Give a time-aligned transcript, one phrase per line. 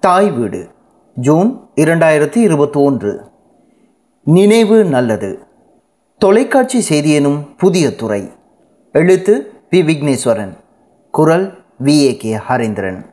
[0.00, 0.68] தாய் வீடு.
[1.14, 3.24] ஜூன் இரண்டாயிரத்தி இருபத்தி ஒன்று
[4.24, 5.38] நினைவு நல்லது.
[6.18, 8.32] தொலைக்காட்சி செய்தி எனும் புதிய துறை.
[8.92, 9.74] எழுத்து வி.
[9.74, 10.56] விக்னேஸ்வரன்.
[11.10, 11.88] குரல் வி.
[11.88, 12.16] ஏ.
[12.16, 12.36] கே.
[12.36, 13.06] ஹரேந்திரன்.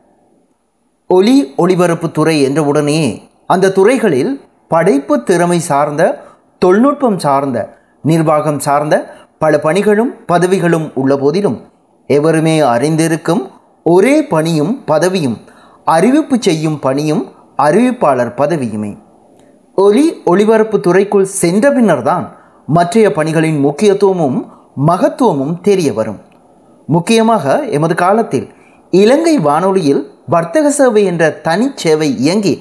[1.07, 6.23] ஒலி ஒளிபரப்பு துறை என்றவுடனே அந்த துறைகளில் படைப்பு திறமை சார்ந்த
[6.59, 11.61] தொழில்நுட்பம் சார்ந்த நிர்வாகம் சார்ந்த பல பணிகளும் பதவிகளும் உள்ள போதிலும்
[12.07, 13.51] எவருமே அறிந்திருக்கும்
[13.83, 15.37] ஒரே பணியும் பதவியும்
[15.95, 17.23] அறிவிப்பு செய்யும் பணியும்
[17.57, 18.91] அறிவிப்பாளர் பதவியுமே.
[19.77, 22.25] ஒலி ஒளிபரப்பு துறைக்குள் சென்ற பின்னர்தான்
[22.67, 24.39] மற்றைய பணிகளின் முக்கியத்துவமும்
[24.87, 26.19] மகத்துவமும் தெரிய வரும்.
[26.87, 27.45] முக்கியமாக
[27.77, 28.47] எமது காலத்தில்
[28.93, 32.55] இலங்கை வானொலியில் வர்த்தக சேவை என்ற தனிச்சேவை இயங்கி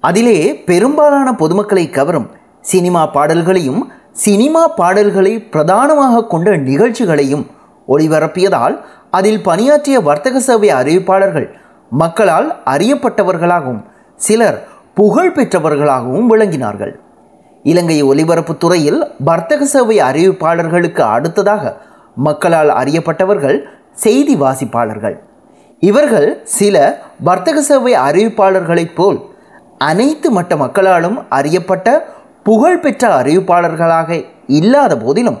[0.00, 2.28] அதிலே பெரும்பாலான பொதுமக்களை கவரும்
[2.60, 3.82] சினிமா பாடல்களையும்
[4.24, 7.44] சினிமா பாடல்களை பிரதானமாக கொண்ட நிகழ்ச்சிகளையும்
[7.88, 8.76] ஒளிபரப்பியதால்
[9.10, 11.48] அதில் பணியாற்றிய வர்த்தக சேவை அறிவிப்பாளர்கள்
[12.00, 13.82] மக்களால் அறியப்பட்டவர்களாகவும்
[14.20, 14.58] சிலர்
[14.94, 16.92] புகழ் பெற்றவர்களாகவும் விளங்கினார்கள்.
[17.62, 21.72] இலங்கை ஒலிபரப்பு துறையில் வர்த்தக சேவை அறிவிப்பாளர்களுக்கு அடுத்ததாக
[22.14, 23.58] மக்களால் அறியப்பட்டவர்கள்
[23.94, 25.16] செய்தி வாசிப்பாளர்கள்.
[25.82, 26.76] இவர்கள் சில
[27.20, 29.18] வர்த்தக சேவை அறிவிப்பாளர்களைப் போல்
[29.78, 31.88] அனைத்து மட்ட மக்களாலும் அறியப்பட்ட
[32.42, 35.38] புகழ்பெற்ற அறிவிப்பாளர்களாக இல்லாத போதிலும்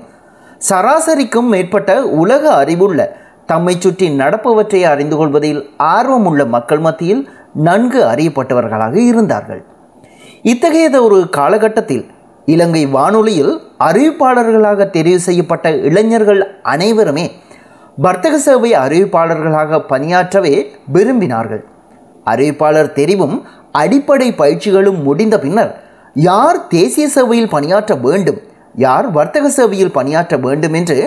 [0.68, 1.90] சராசரிக்கும் மேற்பட்ட
[2.22, 3.00] உலக அறிவுள்ள
[3.46, 7.22] தம்மை சுற்றி நடப்பவற்றை அறிந்து கொள்வதில் ஆர்வம் உள்ள மக்கள் மத்தியில்
[7.66, 9.62] நன்கு அறியப்பட்டவர்களாக இருந்தார்கள்.
[10.42, 12.04] இத்தகையத ஒரு காலகட்டத்தில்
[12.48, 13.52] இலங்கை வானொலியில்
[13.88, 17.26] அறிவிப்பாளர்களாக தெரிவு செய்யப்பட்ட இளைஞர்கள் அனைவருமே
[17.96, 20.54] வர்த்தக சேவை அறிவிப்பாளர்களாக பணியாற்றவே
[20.92, 21.62] விரும்பினார்கள்.
[22.26, 23.36] அறிவிப்பாளர் தெரிவும்
[23.82, 25.72] அடிப்படை பயிற்சிகளும் முடிந்த பின்னர்
[26.16, 28.40] யார் தேசிய சேவையில் பணியாற்ற வேண்டும்
[28.74, 30.98] யார் வர்த்தக சேவையில் பணியாற்ற வேண்டும் என்று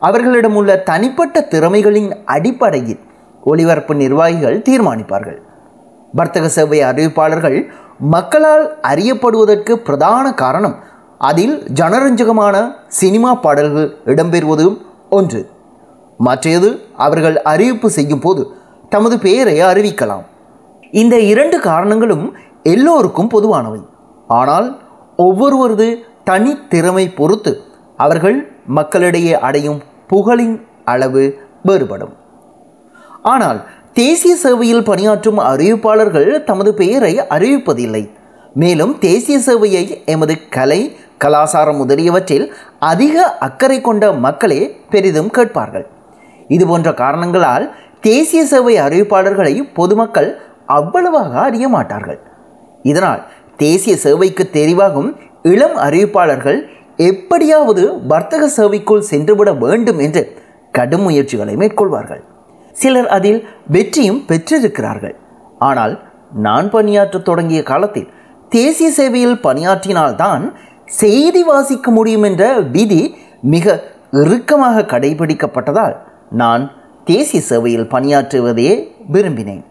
[0.00, 3.00] அவர்களிடம் உள்ள தனிப்பட்ட திறமைகளின் அடிப்படையில்
[3.44, 5.38] ஒளிபரப்பு நிர்வாகிகள் தீர்மானிப்பார்கள்.
[6.12, 7.66] வர்த்தக சேவை அறிவிப்பாளர்கள்
[7.98, 10.76] மக்களால் அறியப்படுவதற்கு பிரதான காரணம்
[11.18, 14.76] அதில் ஜனரஞ்சகமான சினிமா பாடல்கள் இடம்பெறுவதும்
[15.10, 15.50] ஒன்று.
[16.18, 18.52] மற்றது அவர்கள் அறிவிப்பு செய்யும் போது
[18.88, 20.24] தமது பெயரை அறிவிக்கலாம்.
[20.90, 23.82] இந்த இரண்டு காரணங்களும் எல்லோருக்கும் பொதுவானவை.
[24.28, 24.78] ஆனால்
[25.16, 25.94] ஒவ்வொருவரது
[26.30, 27.62] தனித்திறமை பொறுத்து
[27.96, 29.82] அவர்கள் மக்களிடையே அடையும்
[30.12, 32.14] புகழின் அளவு வேறுபடும்.
[33.22, 33.60] ஆனால்
[33.92, 38.10] தேசிய சேவையில் பணியாற்றும் அறிவிப்பாளர்கள் தமது பெயரை அறிவிப்பதில்லை.
[38.54, 44.60] மேலும் தேசிய சேவையை எமது கலை கலாசாரம் முதலியவற்றில் அதிக அக்கறை கொண்ட மக்களே
[44.90, 45.86] பெரிதும் கேட்பார்கள்.
[46.48, 50.30] இது போன்ற காரணங்களால் தேசிய சேவை அறிவிப்பாளர்களை பொதுமக்கள்
[50.66, 52.20] அவ்வளவாக அறிய மாட்டார்கள்.
[52.82, 53.22] இதனால்
[53.56, 55.10] தேசிய சேவைக்கு தெரிவாகும்
[55.42, 56.58] இளம் அறிவிப்பாளர்கள்
[57.08, 60.22] எப்படியாவது வர்த்தக சேவைக்குள் சென்றுவிட வேண்டும் என்று
[60.78, 62.22] கடும் முயற்சிகளை மேற்கொள்வார்கள்.
[62.72, 63.40] சிலர் அதில்
[63.74, 65.14] வெற்றியும் பெற்றிருக்கிறார்கள்.
[65.58, 65.94] ஆனால்
[66.46, 68.08] நான் பணியாற்றத் தொடங்கிய காலத்தில்
[68.48, 70.44] தேசிய சேவையில் பணியாற்றினால்தான்
[70.84, 72.44] செய்தி வாசிக்க முடியும் என்ற
[72.76, 73.02] விதி
[73.54, 73.74] மிக
[74.22, 75.96] இறுக்கமாக கடைபிடிக்கப்பட்டதால்
[76.42, 76.64] நான்
[77.04, 78.74] தேசிய சேவையில் பணியாற்றுவதையே
[79.12, 79.64] விரும்பினேன்.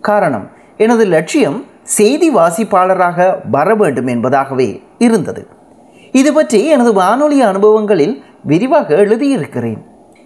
[0.00, 0.46] காரணம்
[0.76, 1.58] எனது லட்சியம்
[1.98, 4.68] செய்தி வாசிப்பாளராக வர வேண்டும் என்பதாகவே
[4.98, 5.42] இருந்தது.
[6.14, 9.80] இது பற்றி எனது வானொலி அனுபவங்களில் விரிவாக எழுதியிருக்கிறேன்.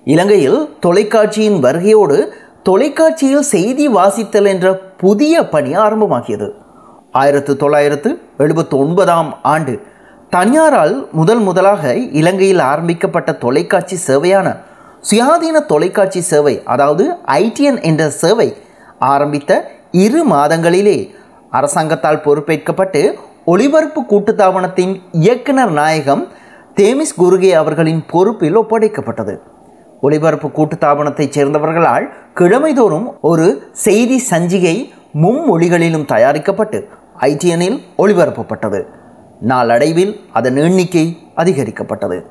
[0.06, 2.18] இலங்கையில் தொலைக்காட்சியின் வருகையோடு
[2.62, 4.66] தொலைக்காட்சியில் செய்தி வாசித்தல் என்ற
[5.02, 6.48] புதிய பணி ஆரம்பமாகியது.
[7.10, 9.74] ஆயிரத்து தொள்ளாயிரத்து எழுபத்தி ஒன்பதாம் ஆண்டு
[10.30, 14.48] தனியாரால் முதல் முதலாக இலங்கையில் ஆரம்பிக்கப்பட்ட தொலைக்காட்சி சேவையான
[15.10, 17.04] சுயாதீன தொலைக்காட்சி சேவை அதாவது
[17.42, 18.48] ஐடிஎன் என்ற சேவை
[19.12, 19.52] ஆரம்பித்த
[20.04, 20.98] இரு மாதங்களிலே
[21.50, 23.02] அரசாங்கத்தால் பொறுப்பேற்கப்பட்டு
[23.50, 26.28] ஒளிபரப்பு கூட்டுத்தாபனத்தின் இயக்குனர் நாயகம்
[26.76, 29.38] தேமிஸ் குருகே அவர்களின் பொறுப்பில் ஒப்படைக்கப்பட்டது.
[30.00, 34.88] ஒளிபரப்பு கூட்டுத்தாபனத்தைச் சேர்ந்தவர்களால் கிழமைதோறும் ஒரு செய்தி சஞ்சிகை
[35.22, 36.88] மும்மொழிகளிலும் தயாரிக்கப்பட்டு
[37.20, 38.84] ஐடிஎனில் ஒளிபரப்பப்பட்டது.
[39.40, 42.22] நாளடைவில் அதன் எண்ணிக்கை அதிகரிக்கப்பட்டது.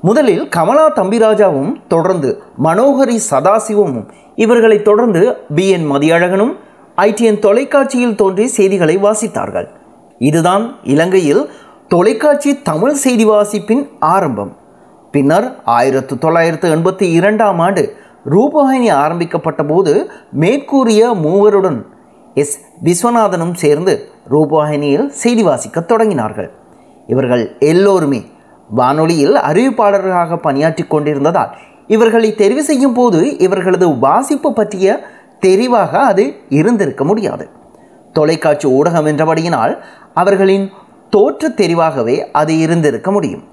[0.00, 6.52] முதலில் கமலா தம்பிராஜாவும் தொடர்ந்து மனோகரி சதாசிவமும் இவர்களைத் தொடர்ந்து பி என் மதியழகனும்
[6.96, 9.76] ஐடிஎன் தொலைக்காட்சியில் தோன்றி செய்திகளை வாசித்தார்கள்.
[10.18, 11.50] இதுதான் இலங்கையில்
[11.88, 14.56] தொலைக்காட்சி தமிழ் செய்தி வாசிப்பின் ஆரம்பம்.
[15.10, 17.96] பின்னர் ஆயிரத்து தொள்ளாயிரத்து எண்பத்தி இரண்டாம் ஆண்டு
[18.30, 21.82] ரூபவாகினி ஆரம்பிக்கப்பட்ட போது மேற்கூறிய மூவருடன்
[22.34, 22.60] எஸ்.
[22.84, 26.50] விஸ்வநாதனும் சேர்ந்து ரூபவாகினியில் செய்தி வாசிக்கத் தொடங்கினார்கள்.
[27.06, 28.24] இவர்கள் எல்லோருமே
[28.70, 31.50] வானொலியில் அறிவிப்பாளர்களாக பணியாற்றி கொண்டிருந்ததால்
[31.86, 35.00] இவர்களை தெரிவு செய்யும் போது இவர்களது வாசிப்பு பற்றிய
[35.46, 37.48] தெரிவாக அது இருந்திருக்க முடியாது.
[38.12, 39.78] தொலைக்காட்சி ஊடகம் என்றபடியினால்
[40.20, 40.66] அவர்களின்
[41.14, 43.44] தோற்ற தெரிவாகவே அது இருந்திருக்க முடியும்.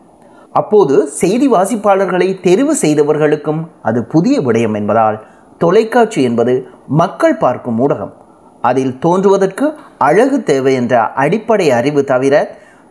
[0.53, 5.17] அப்போது செய்தி வாசிப்பாளர்களை தெரிவு செய்தவர்களுக்கும் அது புதிய விடயம் என்பதால்
[5.62, 6.53] தொலைக்காட்சி என்பது
[7.01, 8.13] மக்கள் பார்க்கும் ஊடகம்.
[8.62, 9.65] அதில் தோன்றுவதற்கு
[10.07, 12.35] அழகு தேவை என்ற அடிப்படை அறிவு தவிர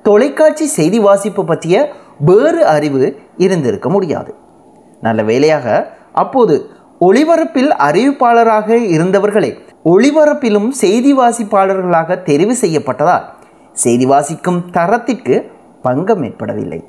[0.05, 1.77] தொலைக்காட்சி செய்தி வாசிப்பு பற்றிய
[2.31, 3.03] வேறு அறிவு
[3.45, 4.31] இருந்திருக்க முடியாது.
[5.01, 5.67] நல்ல வேலையாக
[6.23, 6.55] அப்போது
[7.01, 9.51] ஒளிபரப்பில் அறிவிப்பாளராக இருந்தவர்களே
[9.93, 13.25] ஒளிபரப்பிலும் செய்தி வாசிப்பாளர்களாக தெரிவு செய்யப்பட்டதால்
[13.83, 15.37] செய்தி வாசிக்கும் தரத்திற்கு
[15.83, 16.81] பங்கம் ஏற்படவில்லை.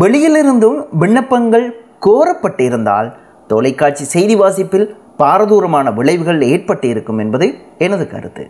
[0.00, 1.66] வெளியிலிருந்தும் விண்ணப்பங்கள்
[2.06, 3.08] கோரப்பட்டிருந்தால்
[3.50, 4.86] தொலைக்காட்சி செய்தி வாசிப்பில்
[5.18, 7.46] பாரதூரமான விளைவுகள் ஏற்பட்டு இருக்கும் என்பது
[7.86, 8.44] எனது கருத்து.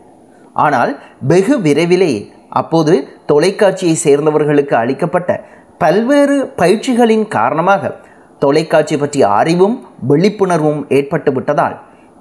[0.65, 0.93] ஆனால்
[1.31, 2.21] வெகு விரைவிலேயே
[2.61, 2.95] அப்போது
[3.31, 5.31] தொலைக்காட்சியை சேர்ந்தவர்களுக்கு அளிக்கப்பட்ட
[5.79, 7.93] பல்வேறு பயிற்சிகளின் காரணமாக
[8.39, 9.77] தொலைக்காட்சி பற்றிய அறிவும்
[10.09, 11.77] விழிப்புணர்வும் ஏற்பட்டு விட்டதால்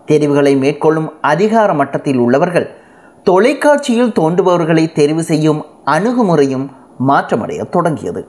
[0.05, 2.67] தெரிவுகளை மேற்கொள்ளும் அதிகார மட்டத்தில் உள்ளவர்கள்
[3.23, 6.65] தொலைக்காட்சியில் தோன்றுபவர்களை தெரிவு செய்யும் அணுகுமுறையும்
[7.07, 8.27] மாற்றமடைய தொடங்கியது.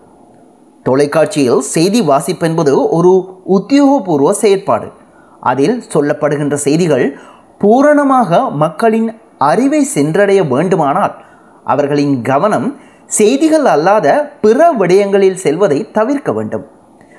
[0.82, 3.12] தொலைக்காட்சியில் செய்தி வாசிப்பென்பது ஒரு
[3.56, 4.88] உத்தியோகபூர்வ செயற்பாடு.
[5.40, 7.18] அதில் சொல்லப்படுகின்ற செய்திகள்
[7.58, 9.08] பூரணமாக மக்களின்
[9.38, 11.14] அறிவை சென்றடைய வேண்டுமானால்
[11.64, 12.76] அவர்களின் கவனம்
[13.06, 14.08] செய்திகள் அல்லாத
[14.40, 16.64] பிற விடயங்களில் செல்வதை தவிர்க்க வேண்டும்.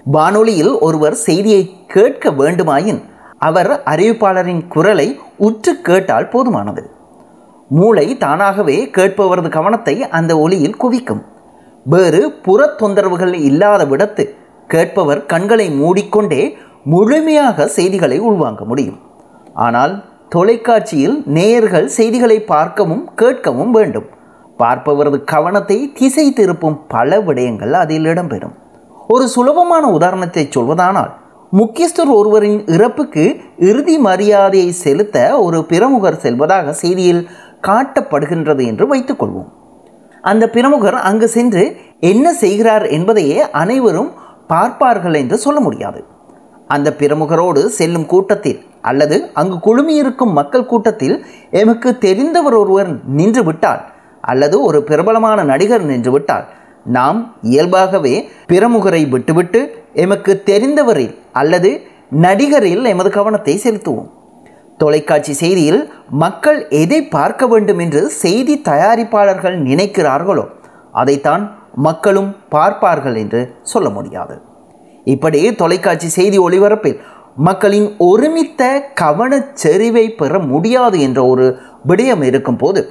[0.03, 3.01] வானொலியில் ஒருவர் செய்தியை கேட்க வேண்டுமாயின்
[3.37, 6.83] அவர் அறிவிப்பாளரின் குரலை உற்று கேட்டால் போதுமானது.
[7.71, 11.23] மூளை தானாகவே கேட்பவரது கவனத்தை அந்த ஒலியில் குவிக்கும்.
[11.85, 14.23] வேறு புற தொந்தரவுகள் இல்லாத விடத்து
[14.67, 16.41] கேட்பவர் கண்களை மூடிக்கொண்டே
[16.83, 18.99] முழுமையாக செய்திகளை உள்வாங்க முடியும்.
[19.53, 19.93] ஆனால்
[20.29, 24.07] தொலைக்காட்சியில் நேயர்கள் செய்திகளை பார்க்கவும் கேட்கவும் வேண்டும்.
[24.59, 28.55] பார்ப்பவரது கவனத்தை திசை திருப்பும் பல விடயங்கள் அதில் இடம்பெறும்.
[29.07, 31.13] ஒரு சுலபமான உதாரணத்தை சொல்வதானால்
[31.53, 33.23] முக்கியஸ்தர் ஒருவரின் இறப்புக்கு
[33.69, 37.21] இறுதி மரியாதையை செலுத்த ஒரு பிரமுகர் செல்வதாக செய்தியில்
[37.67, 39.49] காட்டப்படுகின்றது என்று வைத்துக்கொள்வோம்.
[40.21, 41.63] அந்த பிரமுகர் அங்கு சென்று
[41.99, 44.11] என்ன செய்கிறார் என்பதையே அனைவரும்
[44.47, 46.03] பார்ப்பார்கள் என்று சொல்ல முடியாது.
[46.67, 53.81] அந்த பிரமுகரோடு செல்லும் கூட்டத்தில் அல்லது அங்கு குழுமியிருக்கும் மக்கள் கூட்டத்தில் எமக்கு தெரிந்தவர் ஒருவர் நின்று விட்டால்
[54.21, 56.45] அல்லது ஒரு பிரபலமான நடிகர் நின்று விட்டால்
[56.83, 59.61] நாம் இயல்பாகவே பிரமுகரை விட்டுவிட்டு
[59.93, 64.09] எமக்கு தெரிந்தவரில் அல்லது நடிகரில் எமது கவனத்தை செலுத்துவோம்.
[64.77, 70.45] தொலைக்காட்சி செய்தியில் மக்கள் எதை பார்க்க வேண்டும் என்று செய்தி தயாரிப்பாளர்கள் நினைக்கிறார்களோ
[70.91, 71.43] அதைத்தான்
[71.75, 74.35] மக்களும் பார்ப்பார்கள் என்று சொல்ல முடியாது.
[75.03, 76.99] இப்படி தொலைக்காட்சி செய்தி ஒளிபரப்பில்
[77.35, 78.61] மக்களின் ஒருமித்த
[79.01, 81.45] கவனச்செறிவை பெற முடியாது என்ற ஒரு
[81.87, 82.81] விடயம் இருக்கும்போது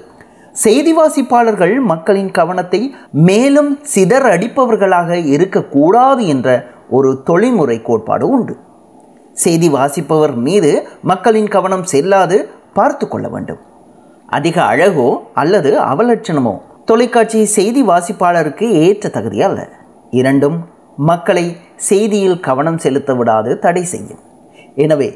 [0.53, 2.81] செய்தி வாசிப்பாளர்கள் மக்களின் கவனத்தை
[3.13, 6.49] மேலும் சிதறடிப்பவர்களாக இருக்கக்கூடாது என்ற
[6.89, 8.55] ஒரு தொழில்முறை கோட்பாடு உண்டு.
[9.43, 10.71] செய்தி வாசிப்பவர் மீது
[11.11, 12.37] மக்களின் கவனம் செல்லாது
[12.77, 13.61] பார்த்து கொள்ள வேண்டும்.
[14.37, 15.09] அதிக அழகோ
[15.43, 16.55] அல்லது அவலட்சணமோ
[16.91, 19.61] தொலைக்காட்சி செய்தி வாசிப்பாளருக்கு ஏற்ற தகுதி அல்ல.
[20.21, 20.59] இரண்டும்
[21.11, 21.47] மக்களை
[21.89, 24.23] செய்தியில் கவனம் செலுத்த விடாது தடை செய்யும்.
[24.85, 25.11] எனவே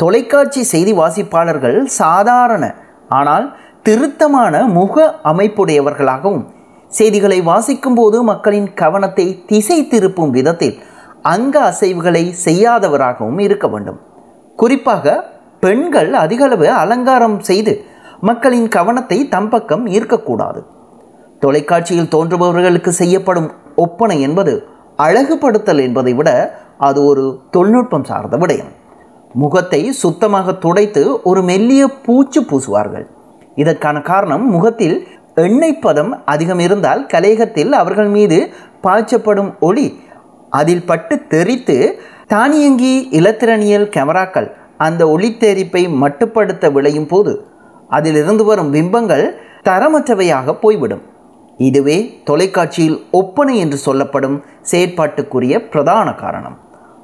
[0.00, 2.64] தொலைக்காட்சி செய்தி வாசிப்பாளர்கள் சாதாரண
[3.18, 3.46] ஆனால்
[3.82, 6.46] திருத்தமான முக அமைப்புடையவர்களாகவும்
[6.92, 10.76] செய்திகளை வாசிக்கும்போது மக்களின் கவனத்தை திசை திருப்பும் விதத்தில்
[11.22, 14.00] அங்க அசைவுகளை செய்யாதவராகவும் இருக்க வேண்டும்.
[14.56, 15.24] குறிப்பாக
[15.60, 17.72] பெண்கள் அதிகளவு அலங்காரம் செய்து
[18.20, 20.60] மக்களின் கவனத்தை தம் பக்கம் ஈர்க்கக்கூடாது.
[21.40, 26.30] தொலைக்காட்சியில் தோன்றுபவர்களுக்கு செய்யப்படும் ஒப்பனை என்பது அழகுபடுத்தல் என்பதை விட
[26.78, 28.72] அது ஒரு தொழில்நுட்பம் சார்ந்த விடயம்.
[29.32, 33.06] முகத்தை சுத்தமாக துடைத்து ஒரு மெல்லிய பூச்சு பூசுவார்கள்.
[33.54, 34.96] இதற்கான காரணம் முகத்தில்
[35.34, 38.38] எண்ணெய் பதம் அதிகம் இருந்தால் கலேகத்தில் அவர்கள் மீது
[38.82, 40.00] பாய்ச்சப்படும் ஒளி
[40.50, 41.76] அதில் பட்டு தெரித்து
[42.26, 47.32] தானியங்கி இலத்திரனியல் கேமராக்கள் அந்த ஒளித்தெரிப்பை மட்டுப்படுத்த விளையும் போது
[47.88, 49.24] அதிலிருந்து வரும் பிம்பங்கள்
[49.68, 51.02] தரமற்றவையாக போய்விடும்.
[51.58, 54.36] இதுவே தொலைக்காட்சியில் ஒப்பனை என்று சொல்லப்படும்
[54.70, 56.56] செயற்பாட்டுக்குரிய பிரதான காரணம்.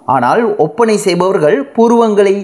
[0.05, 2.35] ஆனால் ஒப்பனை செய்பவர்கள் பூர்வங்களை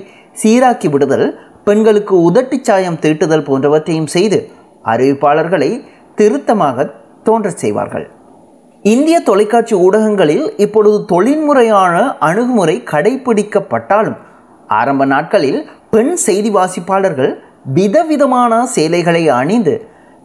[0.42, 1.26] சீராக்கி விடுதல்
[1.64, 4.38] பெண்களுக்கு உதட்டுச் சாயம் தீட்டுதல் போன்றவற்றையும் செய்து
[4.84, 5.70] அறிவிப்பாளர்களை
[6.14, 6.86] திருத்தமாக
[7.24, 8.06] தோன்றச் செய்வார்கள்.
[8.84, 14.16] இந்திய தொலைக்காட்சி ஊடகங்களில் இப்பொழுது தொழில்முறையான அணுகுமுறை கடைபிடிக்கப்பட்டாலும்
[14.68, 15.60] ஆரம்ப நாட்களில்
[15.90, 17.32] பெண் செய்தி வாசிப்பாளர்கள்
[17.74, 19.74] விதவிதமான சேலைகளை அணிந்து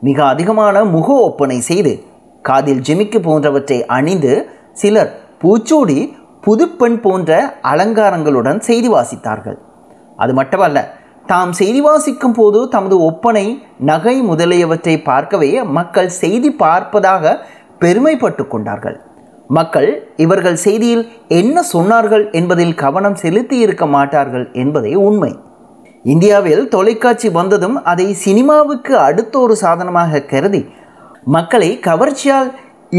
[0.01, 1.93] மிக அதிகமான முக ஒப்பனை செய்து
[2.41, 4.33] காதில் ஜிமிக்கு போன்றவற்றை அணிந்து
[4.73, 5.11] சிலர்
[5.43, 5.99] பூச்சூடி
[6.41, 9.57] புதுப்பெண் போன்ற அலங்காரங்களுடன் செய்தி வாசித்தார்கள்.
[10.17, 10.79] அது மட்டுமல்ல
[11.25, 13.45] தாம் செய்தி வாசிக்கும் போது தமது ஒப்பனை
[13.77, 17.33] நகை முதலியவற்றை பார்க்கவே மக்கள் செய்தி பார்ப்பதாக
[17.81, 18.97] பெருமைப்பட்டு கொண்டார்கள்.
[19.49, 21.03] மக்கள் இவர்கள் செய்தியில்
[21.39, 25.31] என்ன சொன்னார்கள் என்பதில் கவனம் செலுத்தி இருக்க மாட்டார்கள் என்பதே உண்மை.
[26.05, 30.61] இந்தியாவில் தொலைக்காட்சி வந்ததும் அதை சினிமாவுக்கு அடுத்த ஒரு சாதனமாக கருதி
[31.35, 32.49] மக்களை கவர்ச்சியால்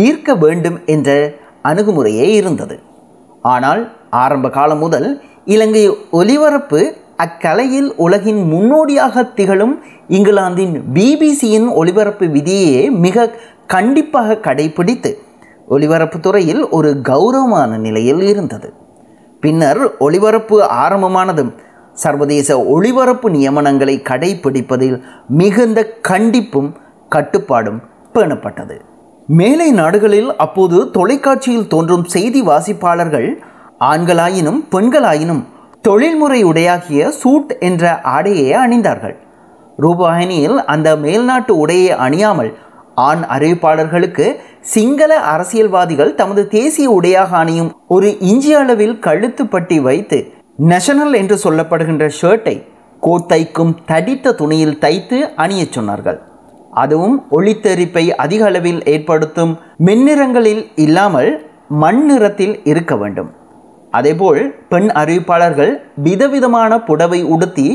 [0.04, 1.11] ஈர்க்க வேண்டும் என்ற
[1.62, 2.76] அணுகுமுறையே இருந்தது.
[3.52, 3.82] ஆனால்
[4.23, 5.08] ஆரம்ப காலம் முதல்
[5.54, 6.80] இலங்கை ஒலிபரப்பு
[7.25, 9.75] அக்கலையில் உலகின் முன்னோடியாக திகழும்
[10.08, 13.26] இங்கிலாந்தின் பிபிசியின் ஒலிபரப்பு விதியையே மிக
[13.75, 15.10] கண்டிப்பாக கடைபிடித்து
[15.75, 18.68] ஒளிபரப்பு துறையில் ஒரு கௌரவமான நிலையில் இருந்தது.
[19.42, 21.52] பின்னர் ஒளிபரப்பு ஆரம்பமானதும்
[22.02, 24.96] சர்வதேச ஒளிபரப்பு நியமனங்களை கடைபிடிப்பதில்
[25.40, 26.70] மிகுந்த கண்டிப்பும்
[27.14, 27.80] கட்டுப்பாடும்
[28.14, 28.76] பேணப்பட்டது.
[29.38, 33.28] மேலை நாடுகளில் அப்போது தொலைக்காட்சியில் தோன்றும் செய்தி வாசிப்பாளர்கள்
[33.92, 35.42] ஆண்களாயினும் பெண்களாயினும்
[35.87, 37.84] தொழில்முறை உடையாகிய சூட் என்ற
[38.14, 39.16] ஆடையை அணிந்தார்கள்.
[39.84, 42.50] ரூபாயினியில் அந்த மேல்நாட்டு உடையை அணியாமல்
[43.07, 44.26] ஆண் அறிவிப்பாளர்களுக்கு
[44.75, 50.19] சிங்கள அரசியல்வாதிகள் தமது தேசிய உடையாக அணியும் ஒரு இஞ்சி அளவில் கழுத்து பட்டி வைத்து
[50.71, 52.57] நேஷனல் என்று சொல்லப்படுகின்ற ஷர்ட்டை
[53.02, 56.19] கோத்தைக்கும் தடித்த துணியில் தைத்து அணியச் சொன்னார்கள்.
[56.83, 59.52] அதுவும் ஒளித்தெரிப்பை அதிக அளவில் ஏற்படுத்தும்
[59.87, 61.31] மின்னிறங்களில் இல்லாமல்
[61.83, 63.31] மண் நிறத்தில் இருக்க வேண்டும்.
[63.99, 65.73] அதேபோல் பெண் அறிவிப்பாளர்கள்
[66.07, 67.69] விதவிதமான புடவை உடுத்தி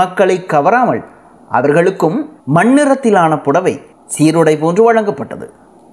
[0.00, 1.02] மக்களை கவராமல்
[1.50, 2.18] அவர்களுக்கும்
[2.54, 3.74] மண்ணிறத்திலான புடவை
[4.08, 5.46] சீருடை போன்று வழங்கப்பட்டது.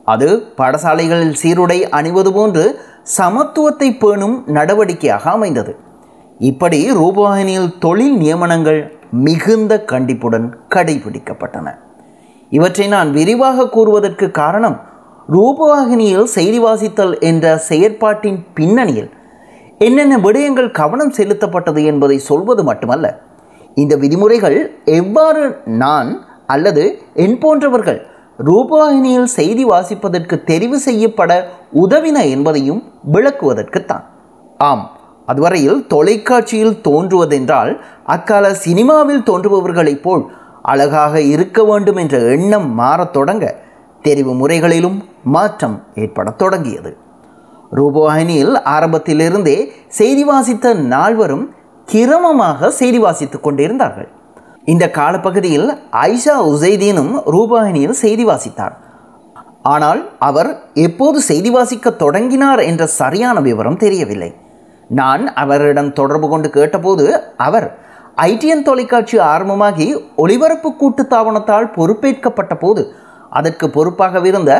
[0.06, 0.28] அது
[0.58, 2.64] பாடசாலைகளில் சீருடை அணிவது போன்று
[3.18, 5.74] சமத்துவத்தை பேணும் நடவடிக்கையாக அமைந்தது.
[6.40, 8.82] இப்படி ரூபவாகினியில் தொழில் நியமனங்கள்
[9.26, 11.68] மிகுந்த கண்டிப்புடன் கடைபிடிக்கப்பட்டன.
[12.52, 14.78] இவற்றை நான் விரிவாக கூறுவதற்கு காரணம்
[15.30, 19.12] ரூபவாகினியில் செய்தி வாசித்தல் என்ற செயற்பாட்டின் பின்னணியில்
[19.78, 23.08] என்னென்ன விடயங்கள் கவனம் செலுத்தப்பட்டது என்பதை சொல்வது மட்டுமல்ல
[23.76, 26.10] இந்த விதிமுறைகள் எவ்வாறு நான்
[26.48, 28.08] அல்லது என் போன்றவர்கள்
[28.46, 34.04] ரூபவாகினியில் செய்தி வாசிப்பதற்கு தெரிவு செய்யப்பட உதவின என்பதையும் விளக்குவதற்குத்தான்.
[34.58, 34.92] ஆம்
[35.26, 40.26] அதுவரையில் தொலைக்காட்சியில் தோன்றுவதென்றால் அக்கால சினிமாவில் தோன்றுபவர்களைப் போல்
[40.62, 43.56] அழகாக இருக்க வேண்டும் என்ற எண்ணம் மாறத் தொடங்க
[44.04, 46.98] தெரிவு முறைகளிலும் மாற்றம் ஏற்படத் தொடங்கியது.
[47.76, 51.54] ரூபவாகினியில் ஆரம்பத்திலிருந்தே செய்தி வாசித்த நால்வரும்
[51.92, 54.10] கிரமமாக செய்தி வாசித்துக் கொண்டிருந்தார்கள்.
[54.72, 55.70] இந்த காலப்பகுதியில்
[56.10, 58.76] ஐஷா உசைதீனும் ரூபாயினியில் செய்தி வாசித்தார்
[59.74, 60.50] ஆனால் அவர்
[60.86, 64.30] எப்போது செய்தி வாசிக்க தொடங்கினார் என்ற சரியான விவரம் தெரியவில்லை.
[65.00, 67.06] நான் அவரிடம் தொடர்பு கொண்டு கேட்டபோது
[67.48, 67.68] அவர்
[68.30, 72.82] ஐடிஎன் தொலைக்காட்சி ஆரம்பமாகி ஒளிபரப்பு கூட்டுத்தாபனத்தால் பொறுப்பேற்கப்பட்ட போது
[73.30, 74.52] அதற்கு பொறுப்பாகவிருந்த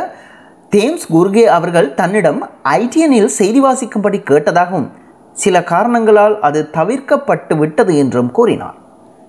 [0.72, 2.40] தேம்ஸ் குர்கே அவர்கள் தன்னிடம்
[2.78, 4.88] ஐடிஎனில் செய்தி வாசிக்கும்படி கேட்டதாகவும்
[5.32, 8.78] சில காரணங்களால் அது தவிர்க்கப்பட்டு விட்டது என்றும் கூறினார்.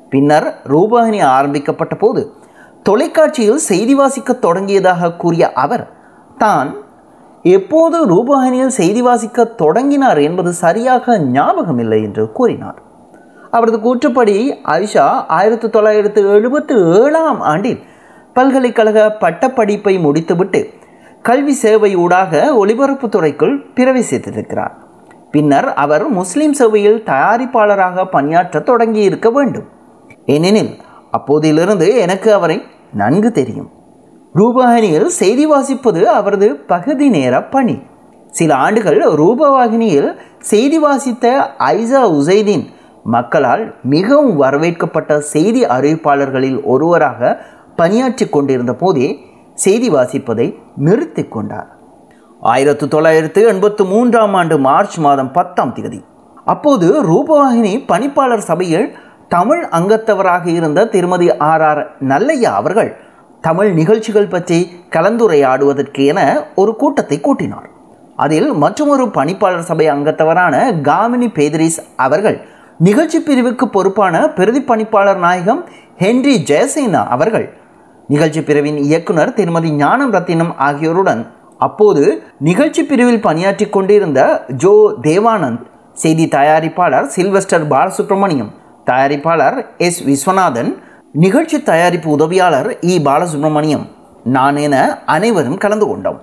[0.10, 2.22] பின்னர் ரூபாயினி ஆரம்பிக்கப்பட்ட போது
[2.84, 5.86] தொலைக்காட்சியில் செய்தி வாசிக்க தொடங்கியதாக கூறிய அவர்
[6.38, 6.70] தான்
[7.56, 12.80] எப்போது ரூபாயினியில் செய்தி வாசிக்க தொடங்கினார் என்பது சரியாக ஞாபகமில்லை என்று கூறினார்.
[13.52, 14.38] அவரது கூற்றுப்படி
[14.78, 17.82] ஐஷா ஆயிரத்தி தொள்ளாயிரத்து எழுபத்தி ஏழாம் ஆண்டில்
[18.34, 20.62] பல்கலைக்கழக பட்டப்படிப்பை முடித்துவிட்டு
[21.22, 24.74] கல்வி சேவை ஊடாக ஒலிபரப்பு துறைக்குள் பிரவேசித்திருக்கிறார்
[25.32, 29.68] பின்னர் அவர் முஸ்லீம் சேவையில் தயாரிப்பாளராக பணியாற்ற தொடங்கி இருக்க வேண்டும்.
[30.26, 30.72] ஏனெனில்
[31.18, 32.62] அப்போதிலிருந்து எனக்கு அவரை
[32.94, 33.70] நன்கு தெரியும்.
[34.36, 37.82] ரூபவாகினியில் செய்தி வாசிப்பது அவரது பகுதி நேர பணி.
[38.30, 42.66] சில ஆண்டுகள் ரூபவாகினியில் செய்தி வாசித்த ஐசா உசைதீன்
[43.04, 47.42] மக்களால் மிகவும் வரவேற்கப்பட்ட செய்தி அறிவிப்பாளர்களில் ஒருவராக
[47.76, 49.20] பணியாற்றி கொண்டிருந்த போதே
[49.54, 51.70] செய்தி வாசிப்பதை நிறுத்தி கொண்டார்.
[52.40, 56.04] ஆயிரத்து தொள்ளாயிரத்து எண்பத்து மூன்றாம் ஆண்டு மார்ச் மாதம் பத்தாம் தேதி.
[56.46, 58.96] அப்போது ரூபவாகினி பணிப்பாளர் சபையில்
[59.30, 62.92] தமிழ் அங்கத்தவராக இருந்த திருமதி ஆர் ஆர் நல்லையா அவர்கள்
[63.42, 64.58] தமிழ் நிகழ்ச்சிகள் பற்றி
[64.90, 66.20] கலந்துரையாடுவதற்கு என
[66.56, 67.70] ஒரு கூட்டத்தை கூட்டினார்.
[68.16, 72.38] அதில் மற்றொரு பணிப்பாளர் சபை அங்கத்தவரான காமினி பேதரிஸ் அவர்கள்
[72.78, 75.62] நிகழ்ச்சி பிரிவுக்கு பொறுப்பான பிரதி பணிப்பாளர் நாயகம்
[75.98, 77.48] ஹென்றி ஜெயசேனா அவர்கள்
[78.08, 81.22] நிகழ்ச்சி பிரிவின் இயக்குனர் திருமதி ஞானம் ரத்தினம் ஆகியோருடன்
[81.58, 82.04] அப்போது
[82.40, 84.22] நிகழ்ச்சி பிரிவில் பணியாற்றி கொண்டிருந்த
[84.58, 85.64] ஜோ தேவானந்த்
[85.94, 88.52] செய்தி தயாரிப்பாளர் சில்வெஸ்டர் பாலசுப்ரமணியம்
[88.88, 90.72] தயாரிப்பாளர் எஸ் விஸ்வநாதன்
[91.24, 93.86] நிகழ்ச்சி தயாரிப்பு உதவியாளர் இ பாலசுப்ரமணியம்.
[94.36, 94.76] நான் என
[95.06, 96.20] அனைவரும் கலந்து கொண்டோம்.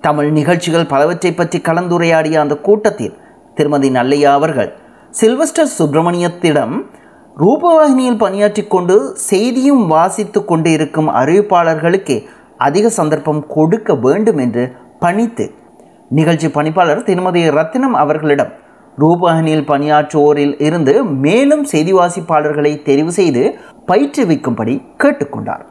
[0.00, 3.16] தமிழ் நிகழ்ச்சிகள் பலவற்றை பற்றி கலந்துரையாடிய அந்த கூட்டத்தில்
[3.54, 4.70] திருமதி நல்லையா அவர்கள்
[5.14, 6.74] சில்வஸ்டர் சுப்பிரமணியத்திடம்
[7.36, 8.96] ரூபவாகினியில் பணியாற்றி கொண்டு
[9.30, 12.18] செய்தியும் வாசித்து கொண்டு இருக்கும் அறிவிப்பாளர்களுக்கே
[12.58, 14.64] அதிக சந்தர்ப்பம் கொடுக்க வேண்டும் என்று
[14.98, 15.46] பணித்து
[16.10, 18.52] நிகழ்ச்சி பணிப்பாளர் திருமதி ரத்தினம் அவர்களிடம்
[18.98, 23.54] ரூபகனில் பணியாற்றுவோரில் இருந்து மேலும் செய்தி வாசிப்பாளர்களை தெரிவு செய்து
[23.86, 25.64] பயிற்றுவிக்கும்படி கேட்டுக்கொண்டார்.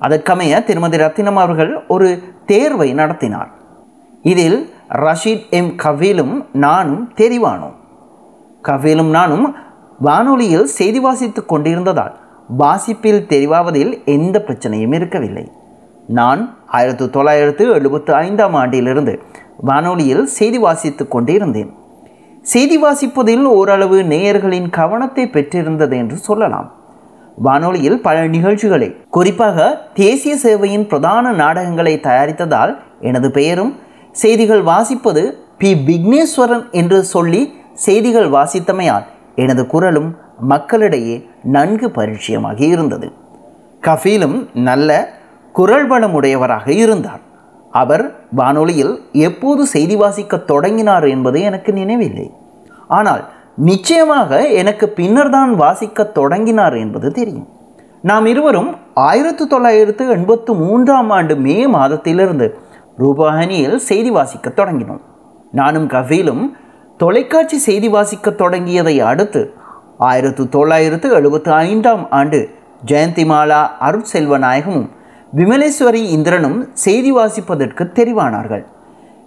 [0.00, 3.50] அதற்கமைய திருமதி ரத்தினம் அவர்கள் ஒரு தேர்வை நடத்தினார்.
[4.22, 5.74] இதில் ரஷீத் எம்.
[5.84, 7.74] கவீலும் நானும் தெரிவானோம்.
[8.62, 9.54] கவீலும் நானும்
[10.00, 12.14] வானொலியில் செய்தி வாசித்துக் கொண்டிருந்ததால்
[12.48, 15.50] வாசிப்பில் தெரிவாவதில் எந்த பிரச்சனையும் இருக்கவில்லை.
[16.06, 19.22] நான் ஆயிரத்தி தொள்ளாயிரத்து எழுபத்து ஐந்தாம் ஆண்டிலிருந்து
[19.56, 21.72] வானொலியில் செய்தி வாசித்துக் கொண்டிருந்தேன்.
[22.52, 26.68] செய்தி வாசிப்பதில் ஓரளவு நேயர்களின் கவனத்தை பெற்றிருந்தது என்று சொல்லலாம்.
[27.36, 33.72] வானொலியில் பல நிகழ்ச்சிகளை குறிப்பாக தேசிய சேவையின் பிரதான நாடகங்களை தயாரித்ததால் எனது பெயரும்
[34.12, 35.22] செய்திகள் வாசிப்பது
[35.58, 35.70] பி.
[35.88, 37.42] விக்னேஸ்வரன் என்று சொல்லி
[37.74, 40.10] செய்திகள் வாசித்தமையால் எனது குரலும்
[40.52, 43.12] மக்களிடையே நன்கு பரிச்சயமாகி இருந்தது.
[43.80, 44.38] கஃபீலும்
[44.68, 44.90] நல்ல
[45.52, 47.22] குரல் வளமுடையவராக இருந்தார்.
[47.70, 52.30] அவர் வானொலியில் எப்போது செய்தி வாசிக்க தொடங்கினார் என்பது எனக்கு நினைவில்லை.
[52.88, 53.24] ஆனால்
[53.56, 57.48] நிச்சயமாக எனக்கு பின்னர்தான் வாசிக்க தொடங்கினார் என்பது தெரியும்.
[58.00, 62.54] நாம் இருவரும் ஆயிரத்து தொள்ளாயிரத்து எண்பத்து மூன்றாம் ஆண்டு மே மாதத்திலிருந்து
[62.98, 65.00] ரூபானியில் செய்தி வாசிக்க தொடங்கினோம்.
[65.52, 66.44] நானும் கஃபீலும்
[66.96, 69.54] தொலைக்காட்சி செய்தி வாசிக்க தொடங்கியதை அடுத்து
[69.98, 72.48] ஆயிரத்து தொள்ளாயிரத்து எழுபத்து ஐந்தாம் ஆண்டு
[72.86, 74.88] ஜெயந்திமாலா அருட்செல்வநாயகமும்
[75.36, 78.64] விமலேஸ்வரி இந்திரனும் செய்தி வாசிப்பதற்கு தெரிவானார்கள்.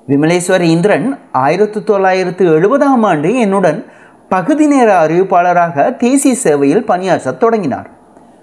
[0.08, 3.86] விமலேஸ்வரி இந்திரன் ஆயிரத்து தொள்ளாயிரத்து எழுபதாம் ஆண்டு என்னுடன்
[4.30, 7.90] பகுதி நேர அறிவிப்பாளராக தேசிய சேவையில் பணியாற்ற தொடங்கினார்.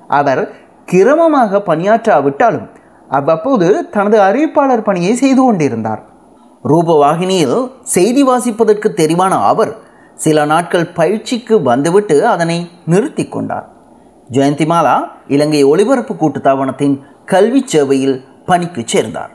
[0.08, 0.52] அவர்
[0.92, 2.68] கிரமமாக பணியாற்றாவிட்டாலும்
[3.08, 6.02] அவ்வப்போது தனது அறிவிப்பாளர் பணியை செய்து கொண்டிருந்தார்.
[6.64, 9.76] ரூபவாகினியில் செய்தி வாசிப்பதற்கு தெரிவான அவர்
[10.14, 13.68] சில நாட்கள் பயிற்சிக்கு வந்துவிட்டு அதனை நிறுத்தி கொண்டார்.
[14.30, 14.97] ஜெயந்திமாலா
[15.28, 19.30] இலங்கை ஒலிபரப்பு கூட்டுத்தாபனத்தின் கல்வி சேவையில் பணிக்கு சேர்ந்தார்.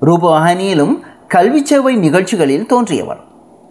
[0.00, 0.94] ரூபவாகினியிலும்
[1.28, 3.20] கல்வி சேவை நிகழ்ச்சிகளில் தோன்றியவர்.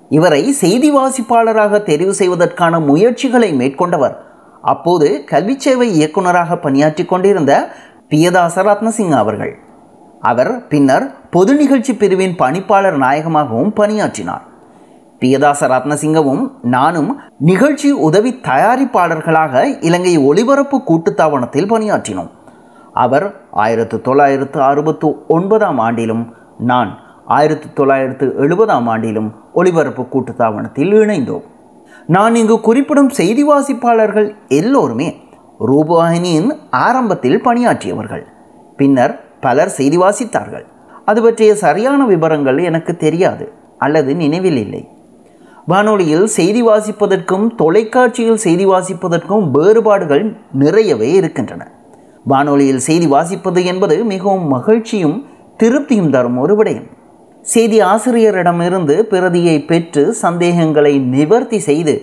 [0.10, 4.16] இவரை செய்தி வாசிப்பாளராக தெரிவு செய்வதற்கான முயற்சிகளை மேற்கொண்டவர்.
[4.62, 7.70] அப்போது கல்வி சேவை இயக்குநராக பணியாற்றி கொண்டிருந்த
[8.10, 9.60] பியதாச ரத்னசிங் அவர்கள்.
[10.22, 14.44] அவர் பின்னர் பொது நிகழ்ச்சி பிரிவின் பணிப்பாளர் நாயகமாகவும் பணியாற்றினார்.
[15.22, 22.30] பியதாச ரத்னசிங்கவும் நானும் நிகழ்ச்சி உதவி தயாரிப்பாளர்களாக இலங்கை ஒலிபரப்பு கூட்டுத்தாபனத்தில் பணியாற்றினோம்.
[22.94, 26.24] அவர் ஆயிரத்து தொள்ளாயிரத்து அறுபத்து ஒன்பதாம் ஆண்டிலும்
[26.58, 31.46] நான் ஆயிரத்து தொள்ளாயிரத்து எழுபதாம் ஆண்டிலும் ஒலிபரப்பு கூட்டுத்தாபனத்தில் இணைந்தோம்.
[32.08, 35.24] நான் இங்கு குறிப்பிடும் செய்தி வாசிப்பாளர்கள் எல்லோருமே
[35.68, 38.24] ரூபவாகினியின் ஆரம்பத்தில் பணியாற்றியவர்கள்.
[38.78, 40.66] பின்னர் பலர் செய்தி வாசித்தார்கள்.
[41.06, 44.82] அது பற்றிய சரியான விவரங்கள் எனக்கு தெரியாது அல்லது நினைவில் இல்லை.
[45.68, 51.68] வானொலியில் செய்தி வாசிப்பதற்கும் தொலைக்காட்சியில் செய்தி வாசிப்பதற்கும் வேறுபாடுகள் நிறையவே இருக்கின்றன.
[52.26, 55.26] வானொலியில் செய்தி வாசிப்பது என்பது மிகவும் மகிழ்ச்சியும்
[55.58, 56.88] திருப்தியும் தரும் ஒரு விடயம்.
[57.42, 62.02] செய்தி ஆசிரியரிடமிருந்து பிரதியை பெற்று சந்தேகங்களை நிவர்த்தி செய்து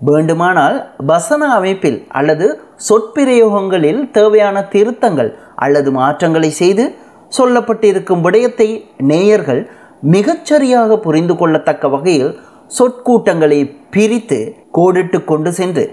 [0.00, 6.94] வேண்டுமானால் வசன அமைப்பில் அல்லது சொற்பிரயோகங்களில் தேவையான திருத்தங்கள் அல்லது மாற்றங்களை செய்து
[7.38, 9.70] சொல்லப்பட்டிருக்கும் விடயத்தை நேயர்கள்
[10.02, 12.40] மிகச்சரியாக புரிந்து கொள்ளத்தக்க வகையில்
[12.76, 13.60] சொற்கூட்டங்களை
[13.94, 14.38] பிரித்து
[14.76, 15.84] கோடிட்டு கொண்டு சென்று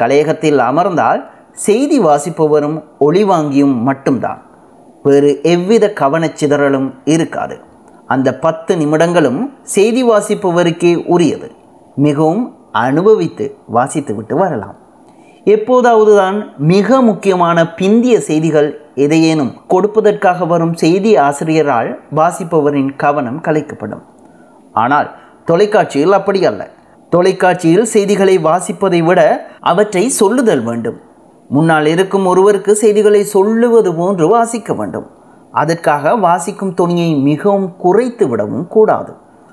[0.00, 1.20] கலையகத்தில் அமர்ந்தால்
[1.66, 4.40] செய்தி வாசிப்பவரும் ஒளிவாங்கியும் மட்டும்தான்.
[5.02, 7.56] வேறு எவ்வித கவனச்சிதறலும் இருக்காது.
[8.14, 9.40] அந்த பத்து நிமிடங்களும்
[9.74, 11.48] செய்தி வாசிப்பவருக்கே உரியது.
[12.06, 13.44] மிகவும் அனுபவித்து
[13.74, 14.76] வாசித்துவிட்டு வரலாம்.
[15.54, 16.38] எப்போதாவது தான்
[16.72, 18.68] மிக முக்கியமான பிந்திய செய்திகள்
[19.04, 24.04] எதையேனும் கொடுப்பதற்காக வரும் செய்தி ஆசிரியரால் வாசிப்பவரின் கவனம் கலைக்கப்படும்.
[24.72, 25.08] ஆனால்
[25.46, 26.62] தொலைக்காட்சியில் அப்படி அல்ல.
[27.10, 29.20] தொலைக்காட்சியில் செய்திகளை வாசிப்பதை விட
[29.60, 30.98] அவற்றை சொல்லுதல் வேண்டும்.
[31.48, 35.06] முன்னால் இருக்கும் ஒருவருக்கு செய்திகளை சொல்லுவது போன்று வாசிக்க வேண்டும்.
[35.52, 39.12] அதற்காக வாசிக்கும் துணியை மிகவும் குறைத்து விடவும் கூடாது.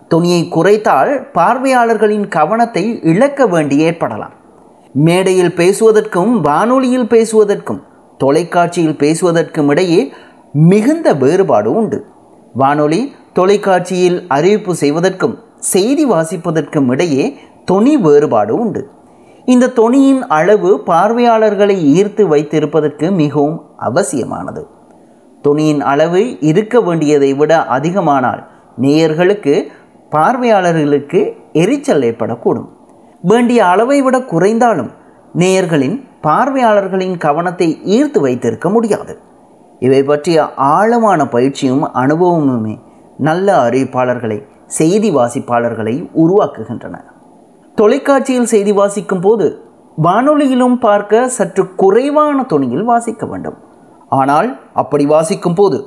[0.10, 4.34] தொனியை குறைத்தால் பார்வையாளர்களின் கவனத்தை இழக்க வேண்டி ஏற்படலாம்.
[4.94, 7.82] மேடையில் பேசுவதற்கும் வானொலியில் பேசுவதற்கும்
[8.18, 10.14] தொலைக்காட்சியில் பேசுவதற்கும் இடையே
[10.54, 12.06] மிகுந்த வேறுபாடு உண்டு.
[12.54, 15.40] வானொலி தொலைக்காட்சியில் அறிவிப்பு செய்வதற்கும்
[15.72, 17.26] செய்தி வாசிப்பதற்கும் இடையே
[17.66, 18.82] தொனி வேறுபாடு உண்டு.
[19.46, 24.68] இந்த தொனியின் அளவு பார்வையாளர்களை ஈர்த்து வைத்திருப்பதற்கு மிகவும் அவசியமானது.
[25.44, 28.42] தொனியின் அளவு இருக்க வேண்டியதை விட அதிகமானால்
[28.82, 29.54] நேயர்களுக்கு
[30.10, 31.22] பார்வையாளர்களுக்கு
[31.54, 32.70] எரிச்சல் ஏற்படக்கூடும்.
[33.22, 34.92] வேண்டிய அளவை விட குறைந்தாலும்
[35.36, 39.14] நேயர்களின் பார்வையாளர்களின் கவனத்தை ஈர்த்து வைத்திருக்க முடியாது.
[39.80, 42.76] இவை பற்றிய ஆழமான பயிற்சியும் அனுபவமுமே
[43.18, 44.38] நல்ல அறிவிப்பாளர்களை
[44.78, 46.96] செய்தி வாசிப்பாளர்களை உருவாக்குகின்றன.
[47.78, 49.48] தொலைக்காட்சியில் செய்தி வாசிக்கும் போது
[50.06, 53.58] வானொலியிலும் பார்க்க சற்று குறைவான துணியில் வாசிக்க வேண்டும்.
[54.20, 54.50] ஆனால்
[54.82, 55.78] அப்படி வாசிக்கும் போது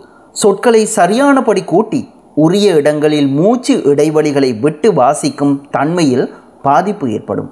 [0.43, 2.01] சொற்களை சரியானபடி கூட்டி
[2.45, 6.27] உரிய இடங்களில் மூச்சு இடைவெளிகளை விட்டு வாசிக்கும் தன்மையில்
[6.63, 7.51] பாதிப்பு ஏற்படும்.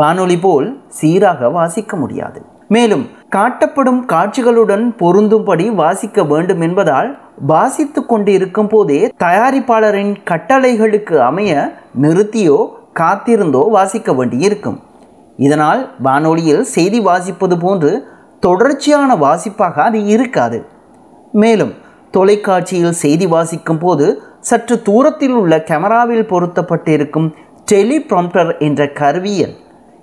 [0.00, 2.40] வானொலி போல் சீராக வாசிக்க முடியாது.
[2.68, 3.04] மேலும்
[3.34, 7.08] காட்டப்படும் காட்சிகளுடன் பொருந்தும்படி வாசிக்க வேண்டும் என்பதால்
[7.50, 11.52] வாசித்து கொண்டிருக்கும் போதே தயாரிப்பாளரின் கட்டளைகளுக்கு அமைய
[12.02, 12.58] நிறுத்தியோ
[13.00, 14.78] காத்திருந்தோ வாசிக்க வேண்டியிருக்கும்.
[15.36, 17.90] இதனால் வானொலியில் செய்தி வாசிப்பது போன்று
[18.40, 20.58] தொடர்ச்சியான வாசிப்பாக அது இருக்காது.
[21.32, 21.72] மேலும்
[22.10, 24.06] தொலைக்காட்சியில் செய்தி வாசிக்கும் போது
[24.48, 27.28] சற்று தூரத்தில் உள்ள கேமராவில் பொருத்தப்பட்டிருக்கும்
[27.72, 29.54] டெலிப்ராம்ப்டர் என்ற கருவியில்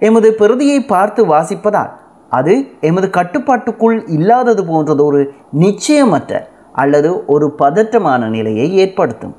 [0.01, 1.91] எமது பிரதியை பார்த்து வாசிப்பதால்
[2.37, 2.53] அது
[2.89, 5.21] எமது கட்டுப்பாட்டுக்குள் இல்லாதது போன்றது ஒரு
[5.59, 6.41] நிச்சயமற்ற
[6.81, 9.35] அல்லது ஒரு பதற்றமான நிலையை ஏற்படுத்தும்.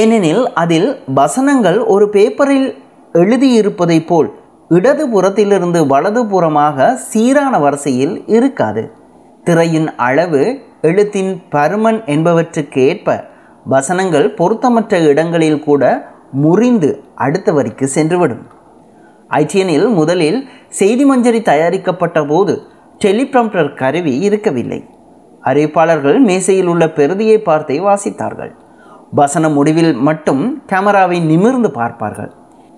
[0.00, 2.68] ஏனெனில் அதில் வசனங்கள் ஒரு பேப்பரில்
[3.22, 4.28] எழுதியிருப்பதைப் போல்
[4.78, 8.82] இடது புறத்திலிருந்து வலது புறமாக சீரான வரிசையில் இருக்காது.
[9.44, 10.42] திரையின் அளவு
[10.88, 13.16] எழுத்தின் பருமன் என்பவற்றுக்கு ஏற்ப
[13.64, 15.84] வசனங்கள் பொருத்தமற்ற இடங்களில் கூட
[16.44, 16.90] முறிந்து
[17.24, 18.44] அடுத்த வரிக்கு சென்றுவிடும்.
[19.30, 22.62] ஐடிஎனில் முதலில் செய்தி மஞ்சரி தயாரிக்கப்பட்ட போது
[22.98, 24.88] டெலிப்ராம்ப்டர் கருவி இருக்கவில்லை.
[25.44, 28.50] அறிவிப்பாளர்கள் மேசையில் உள்ள பெருதியை பார்த்தே வாசித்தார்கள்.
[29.10, 32.32] வசன முடிவில் மட்டும் கேமராவை நிமிர்ந்து பார்ப்பார்கள்.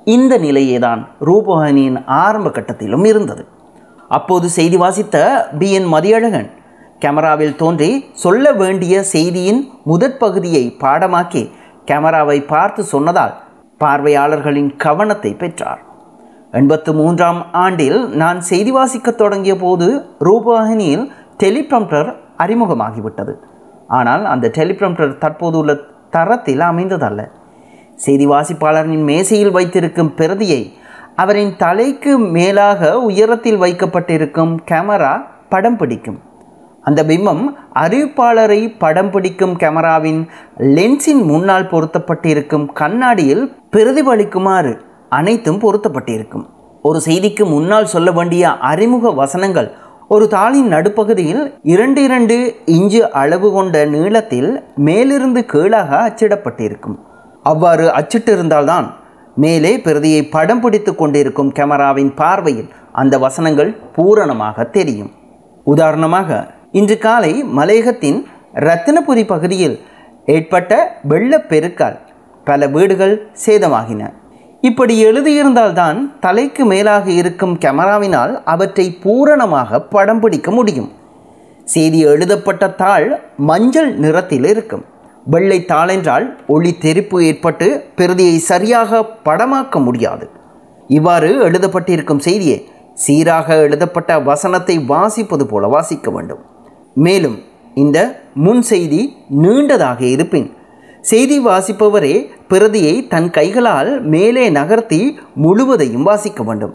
[0.05, 3.47] இந்த நிலையே தான் ரூபவாகினியின் ஆரம்ப கட்டத்திலும் இருந்தது.
[4.09, 5.73] அப்போது செய்தி வாசித்த பி.
[5.73, 5.95] என்.
[5.95, 6.51] மதியழகன்
[6.99, 11.51] கேமராவில் தோன்றி சொல்ல வேண்டிய செய்தியின் முதற் பகுதியை பாடமாக்கி
[11.85, 13.35] கேமராவை பார்த்து சொன்னதால்
[13.79, 15.91] பார்வையாளர்களின் கவனத்தை பெற்றார்.
[16.53, 19.87] எண்பத்து மூன்றாம் ஆண்டில் நான் செய்தி வாசிக்கத் தொடங்கிய போது
[20.25, 21.11] ரூபவாகினியில்
[21.43, 23.35] டெலிப்ரம்டர் அறிமுகமாகிவிட்டது.
[23.89, 25.77] ஆனால் அந்த டெலிப்ரம்டர் தற்போது உள்ள
[26.11, 27.29] தரத்தில் அமைந்ததல்ல.
[27.95, 30.73] செய்தி வாசிப்பாளரின் மேசையில் வைத்திருக்கும் பிரதியை
[31.17, 36.21] அவரின் தலைக்கு மேலாக உயரத்தில் வைக்கப்பட்டிருக்கும் கேமரா படம் பிடிக்கும்.
[36.83, 37.43] அந்த பிம்பம்
[37.75, 44.81] அறிவிப்பாளரை படம் பிடிக்கும் கேமராவின் லென்ஸின் முன்னால் பொருத்தப்பட்டிருக்கும் கண்ணாடியில் பிரதிபலிக்குமாறு
[45.19, 46.45] அனைத்தும் பொருத்தப்பட்டிருக்கும்.
[46.89, 49.69] ஒரு செய்திக்கு முன்னால் சொல்ல வேண்டிய அறிமுக வசனங்கள்.
[50.09, 51.43] ஒரு தாளின் நடுப்பகுதியில்
[51.75, 52.37] இரண்டு இரண்டு
[52.79, 54.51] இஞ்சு அளவு கொண்ட நீளத்தில்
[54.87, 56.97] மேலிருந்து கீழாக அச்சிடப்பட்டிருக்கும்.
[57.51, 58.89] அவ்வாறு அச்சிட்டிருந்தால்தான்
[59.35, 62.71] மேலே பிரதியை படம் பிடித்து கொண்டிருக்கும் கேமராவின் பார்வையில்
[63.03, 65.13] அந்த வசனங்கள் பூரணமாக தெரியும்.
[65.67, 66.41] உதாரணமாக
[66.81, 68.19] இன்று காலை மலையகத்தின்
[68.67, 69.77] ரத்தினபுரி பகுதியில்
[70.35, 70.73] ஏற்பட்ட
[71.09, 71.99] வெள்ளப்பெருக்கால்
[72.47, 73.15] பல வீடுகள்
[73.47, 74.03] சேதமாகின.
[74.63, 80.91] இப்படி எழுதியிருந்தால்தான் தலைக்கு மேலாக இருக்கும் கேமராவினால் அவற்றை பூரணமாக படம் பிடிக்க முடியும்.
[81.65, 84.85] செய்தி எழுதப்பட்ட தாள் மஞ்சள் நிறத்தில் இருக்கும்.
[85.25, 90.31] வெள்ளை தாளென்றால் ஒளி தெரிப்பு ஏற்பட்டு பிரதியை சரியாக படமாக்க முடியாது.
[90.89, 92.59] இவ்வாறு எழுதப்பட்டிருக்கும் செய்தியை
[92.95, 96.43] சீராக எழுதப்பட்ட வசனத்தை வாசிப்பது போல வாசிக்க வேண்டும்.
[96.95, 97.39] மேலும்
[97.75, 97.99] இந்த
[98.35, 99.03] முன் செய்தி
[99.43, 100.49] நீண்டதாக இருப்பின்
[101.05, 102.15] செய்தி வாசிப்பவரே
[102.49, 105.01] பிரதியை தன் கைகளால் மேலே நகர்த்தி
[105.35, 106.75] முழுவதையும் வாசிக்க வேண்டும்.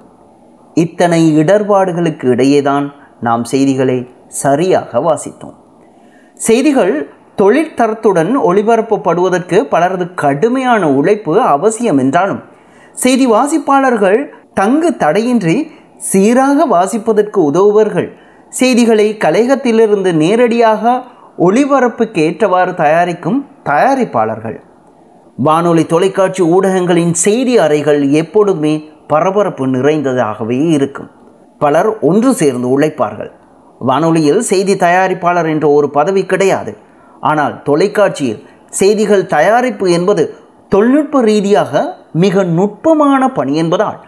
[0.73, 2.87] இத்தனை இடர்பாடுகளுக்கு இடையேதான்
[3.19, 5.55] நாம் செய்திகளை சரியாக வாசித்தோம்.
[6.39, 6.93] செய்திகள்
[7.37, 12.43] தொழிற்தரத்துடன் ஒளிபரப்பப்படுவதற்கு பலரது கடுமையான உழைப்பு அவசியம் என்றாலும்
[12.95, 14.19] செய்தி வாசிப்பாளர்கள்
[14.53, 15.57] தங்கு தடையின்றி
[16.11, 18.09] சீராக வாசிப்பதற்கு உதவுவர்கள்
[18.49, 20.83] செய்திகளை கலையகத்திலிருந்து நேரடியாக
[21.37, 24.57] ஒளிபரப்புக்கு ஏற்றவாறு தயாரிக்கும் தயாரிப்பாளர்கள்.
[25.37, 28.73] வானொலி தொலைக்காட்சி ஊடகங்களின் செய்தி அறைகள் எப்பொழுதுமே
[29.07, 31.09] பரபரப்பு நிறைந்ததாகவே இருக்கும்.
[31.59, 33.31] பலர் ஒன்று சேர்ந்து உழைப்பார்கள்.
[33.79, 36.73] வானொலியில் செய்தி தயாரிப்பாளர் என்ற ஒரு பதவி கிடையாது.
[37.21, 40.23] ஆனால் தொலைக்காட்சியில் செய்திகள் தயாரிப்பு என்பது
[40.69, 41.73] தொழில்நுட்ப ரீதியாக
[42.23, 43.99] மிக நுட்பமான பணி என்பதால்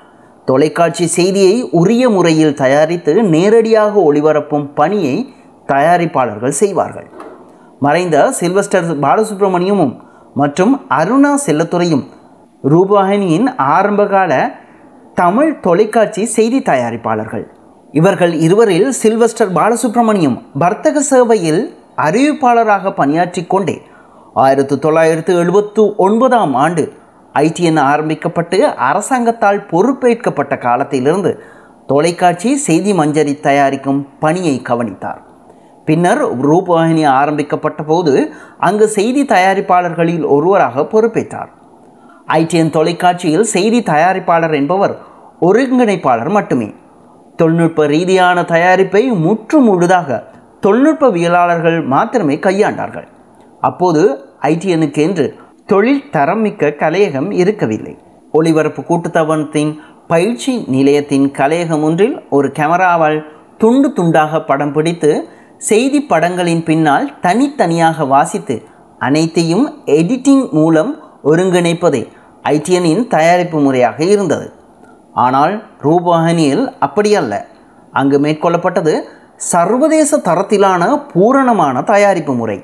[0.45, 5.15] தொலைக்காட்சி செய்தியை உரிய முறையில் தயாரித்து நேரடியாக ஒளிபரப்பும் பணியை
[5.67, 7.09] தயாரிப்பாளர்கள் செய்வார்கள்.
[7.79, 9.93] மறைந்த சில்வஸ்டர் பாலசுப்ரமணியமும்
[10.33, 12.05] மற்றும் அருணா செல்லத்துறையும்
[12.63, 14.31] ரூபாயினியின் ஆரம்பகால
[15.13, 17.45] தமிழ் தொலைக்காட்சி செய்தி தயாரிப்பாளர்கள்.
[17.91, 21.61] இவர்கள் இருவரில் சில்வஸ்டர் பாலசுப்ரமணியம் வர்த்தக சேவையில்
[21.95, 23.77] அறிவிப்பாளராக பணியாற்றி கொண்டே
[24.33, 26.83] ஆயிரத்தி தொள்ளாயிரத்து எழுபத்து ஒன்பதாம் ஆண்டு
[27.35, 31.43] ஐடிஎன் ஆரம்பிக்கப்பட்டு அரசாங்கத்தால் பொறுப்பேற்கப்பட்ட காலத்திலிருந்து
[31.87, 35.21] தொலைக்காட்சி செய்தி மஞ்சரி தயாரிக்கும் பணியை கவனித்தார்.
[35.89, 38.13] பின்னர் ரூபவாகினி ஆரம்பிக்கப்பட்ட போது
[38.67, 41.51] அங்கு செய்தி தயாரிப்பாளர்களில் ஒருவராக பொறுப்பேற்றார்.
[42.39, 44.93] ஐடிஎன் தொலைக்காட்சியில் செய்தி தயாரிப்பாளர் என்பவர்
[45.41, 46.69] ஒருங்கிணைப்பாளர் மட்டுமே.
[47.35, 50.19] தொழில்நுட்ப ரீதியான தயாரிப்பை முற்று முழுதாக
[50.65, 53.07] தொழில்நுட்பவியலாளர்கள் மாத்திரமே கையாண்டார்கள்.
[53.59, 54.01] அப்போது
[54.41, 55.25] ஐடிஎனுக்கு என்று
[55.65, 57.95] தொழில் தரம் மிக்க கலையகம் இருக்கவில்லை.
[58.31, 59.71] ஒளிபரப்பு கூட்டுத்தவனத்தின்
[60.07, 63.19] பயிற்சி நிலையத்தின் கலையகம் ஒன்றில் ஒரு கேமராவால்
[63.61, 65.11] துண்டு துண்டாக படம் பிடித்து
[65.67, 68.55] செய்தி படங்களின் பின்னால் தனித்தனியாக வாசித்து
[68.99, 70.91] அனைத்தையும் எடிட்டிங் மூலம்
[71.23, 72.01] ஒருங்கிணைப்பதே
[72.43, 74.53] ஐடிஎனின் தயாரிப்பு முறையாக இருந்தது.
[75.13, 77.33] ஆனால் ரூபாகனியில் அப்படியல்ல.
[77.91, 79.01] அங்கு மேற்கொள்ளப்பட்டது
[79.35, 82.63] சர்வதேச தரத்திலான பூரணமான தயாரிப்பு முறை.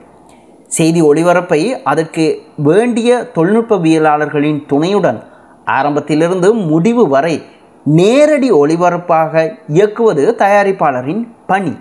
[0.68, 5.24] செய்தி ஒளிபரப்பை அதற்கு வேண்டிய தொழில்நுட்பவியலாளர்களின் துணையுடன்
[5.66, 7.46] ஆரம்பத்திலிருந்து முடிவு வரை
[7.84, 11.78] நேரடி ஒளிபரப்பாக இயக்குவது தயாரிப்பாளரின் பணி.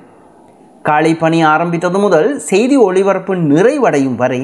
[0.88, 4.40] காலை பணி ஆரம்பித்தது முதல் செய்தி ஒளிபரப்பு நிறைவடையும் வரை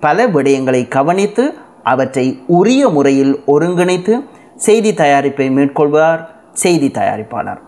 [0.00, 1.44] பல விடயங்களை கவனித்து
[1.82, 2.24] அவற்றை
[2.58, 4.14] உரிய முறையில் ஒருங்கிணைத்து
[4.56, 6.20] செய்தி தயாரிப்பை மேற்கொள்வார்
[6.52, 7.60] செய்தி தயாரிப்பாளர்.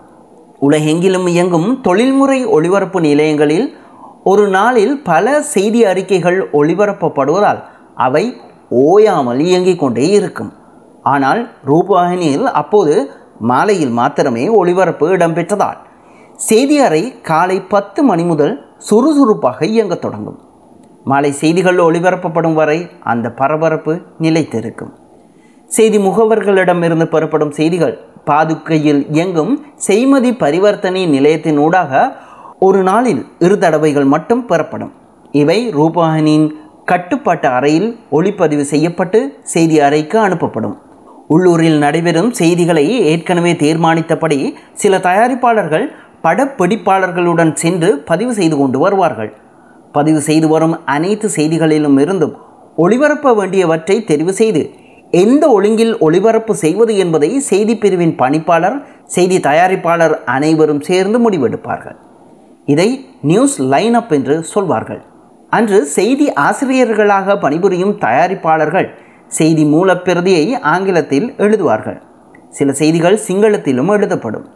[0.58, 3.66] உலகெங்கிலும் இயங்கும் தொழில்முறை ஒளிபரப்பு நிலையங்களில்
[4.24, 7.62] ஒரு நாளில் பல செய்தி அறிக்கைகள் ஒளிபரப்பப்படுவதால்
[7.94, 8.24] அவை
[8.68, 10.52] ஓயாமல் இயங்கிக் கொண்டே இருக்கும்.
[11.02, 12.94] ஆனால் ரூபவாகினியில் அப்போது
[13.38, 15.80] மாலையில் மாத்திரமே ஒளிபரப்பு இடம்பெற்றதால்
[16.36, 20.38] செய்தி அறை காலை பத்து மணி முதல் சுறுசுறுப்பாக இயங்கத் தொடங்கும்.
[21.04, 24.92] மாலை செய்திகள் ஒளிபரப்பப்படும் வரை அந்த பரபரப்பு நிலைத்திருக்கும்.
[25.66, 32.16] செய்தி முகவர்களிடமிருந்து பெறப்படும் செய்திகள் பாதுகையில் இயங்கும் செய்மதி பரிவர்த்தனை நிலையத்தின் ஊடாக
[32.58, 34.92] ஒரு நாளில் இரு தடவைகள் மட்டும் பெறப்படும்.
[35.32, 40.76] இவை ரூபானின் கட்டுப்பாட்டு அறையில் ஒளிப்பதிவு செய்யப்பட்டு செய்தி அறைக்கு அனுப்பப்படும்.
[41.28, 45.92] உள்ளூரில் நடைபெறும் செய்திகளை ஏற்கனவே தீர்மானித்தபடி சில தயாரிப்பாளர்கள்
[46.26, 49.32] படப்பிடிப்பாளர்களுடன் சென்று பதிவு செய்து கொண்டு வருவார்கள்.
[49.92, 52.34] பதிவு செய்து வரும் அனைத்து செய்திகளிலும் இருந்தும்
[52.78, 54.62] ஒளிபரப்ப வேண்டியவற்றை தெரிவு செய்து
[55.10, 61.96] எந்த ஒழுங்கில் ஒளிபரப்பு செய்வது என்பதை செய்தி பிரிவின் பணிப்பாளர் செய்தி தயாரிப்பாளர் அனைவரும் சேர்ந்து முடிவெடுப்பார்கள்.
[62.66, 62.88] இதை
[63.22, 65.02] நியூஸ் லைன் அப் என்று சொல்வார்கள்.
[65.50, 68.88] அன்று செய்தி ஆசிரியர்களாக பணிபுரியும் தயாரிப்பாளர்கள்
[69.28, 71.98] செய்தி மூலப்பிரதியை ஆங்கிலத்தில் எழுதுவார்கள்.
[72.48, 74.46] சில செய்திகள் சிங்களத்திலும் எழுதப்படும்.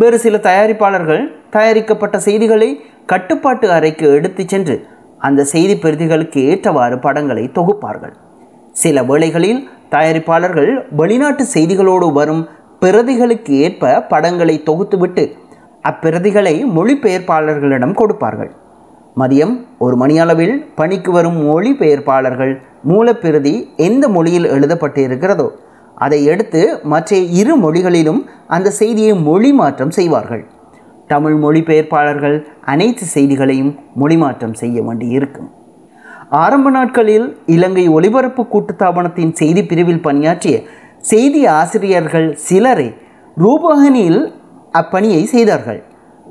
[0.00, 2.68] வேறு சில தயாரிப்பாளர்கள் தயாரிக்கப்பட்ட செய்திகளை
[3.12, 4.76] கட்டுப்பாட்டு அறைக்கு எடுத்துச் சென்று
[5.26, 8.14] அந்த செய்தி பிரதிகளுக்கு ஏற்றவாறு படங்களை தொகுப்பார்கள்.
[8.82, 12.42] சில வேளைகளில் தயாரிப்பாளர்கள் வெளிநாட்டு செய்திகளோடு வரும்
[12.80, 15.24] பிரதிகளுக்கு ஏற்ப படங்களை தொகுத்துவிட்டு
[15.90, 18.52] அப்பிரதிகளை மொழிபெயர்ப்பாளர்களிடம் கொடுப்பார்கள்.
[19.20, 19.54] மதியம்
[19.84, 22.54] ஒரு மணியளவில் பணிக்கு வரும் மொழிபெயர்ப்பாளர்கள்
[22.90, 23.54] மூலப்பிரதி
[23.88, 25.46] எந்த மொழியில் எழுதப்பட்டு இருக்கிறதோ
[25.94, 30.44] அதை எடுத்து மற்ற இரு மொழிகளிலும் அந்த செய்தியை மொழி மாற்றம் செய்வார்கள்.
[31.06, 32.36] தமிழ் மொழிபெயர்ப்பாளர்கள்
[32.72, 35.50] அனைத்து செய்திகளையும் மொழி மாற்றம் செய்ய வேண்டியிருக்கும்
[36.42, 40.56] ஆரம்ப நாட்களில் இலங்கை ஒலிபரப்பு கூட்டுத்தாபனத்தின் செய்தி பிரிவில் பணியாற்றிய
[41.00, 42.88] செய்தி ஆசிரியர்கள் சிலரே
[43.36, 44.22] ரூபகனியில்
[44.72, 45.80] அப்பணியை செய்தார்கள்.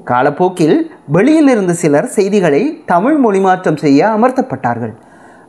[0.05, 0.77] காலப்போக்கில்
[1.15, 4.93] வெளியிலிருந்து சிலர் செய்திகளை தமிழ் மொழிமாற்றம் செய்ய அமர்த்தப்பட்டார்கள்.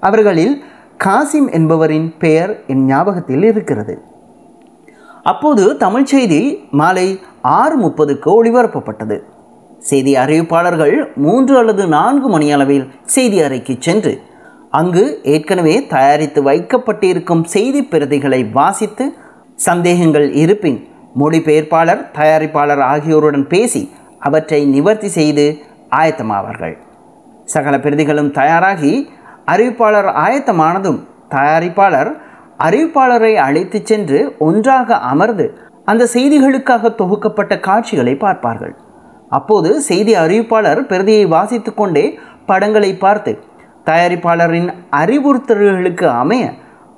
[0.01, 0.55] அவர்களில்
[1.01, 3.95] காசிம் என்பவரின் பெயர் என் ஞாபகத்தில் இருக்கிறது.
[5.23, 9.17] அப்போது தமிழ் செய்தி மாலை ஆறு முப்பதுக்கு ஒளிபரப்பப்பட்டது.
[9.79, 14.21] செய்தி அறிவிப்பாளர்கள் மூன்று அல்லது நான்கு மணியளவில் செய்தி அறைக்கு சென்று
[14.71, 19.13] அங்கு ஏற்கனவே தயாரித்து வைக்கப்பட்டிருக்கும் செய்தி பிரதிகளை வாசித்து
[19.55, 20.89] சந்தேகங்கள் இருப்பின்
[21.21, 25.59] மொழிபெயர்ப்பாளர் தயாரிப்பாளர் ஆகியோருடன் பேசி அவற்றை நிவர்த்தி செய்து
[25.91, 26.77] ஆயத்தமாவார்கள்.
[27.45, 29.09] சகல பிரதிகளும் தயாராகி
[29.49, 31.01] அறிவிப்பாளர் ஆயத்தமானதும்
[31.35, 32.11] தயாரிப்பாளர்
[32.59, 35.47] அறிவிப்பாளரை அழைத்து சென்று ஒன்றாக அமர்ந்து
[35.85, 38.75] அந்த செய்திகளுக்காக தொகுக்கப்பட்ட காட்சிகளை பார்ப்பார்கள்.
[39.29, 42.05] அப்போது செய்தி அறிவிப்பாளர் பிரதியை வாசித்து கொண்டே
[42.47, 43.33] படங்களை பார்த்து
[43.87, 46.45] தயாரிப்பாளரின் அறிவுறுத்தல்களுக்கு அமைய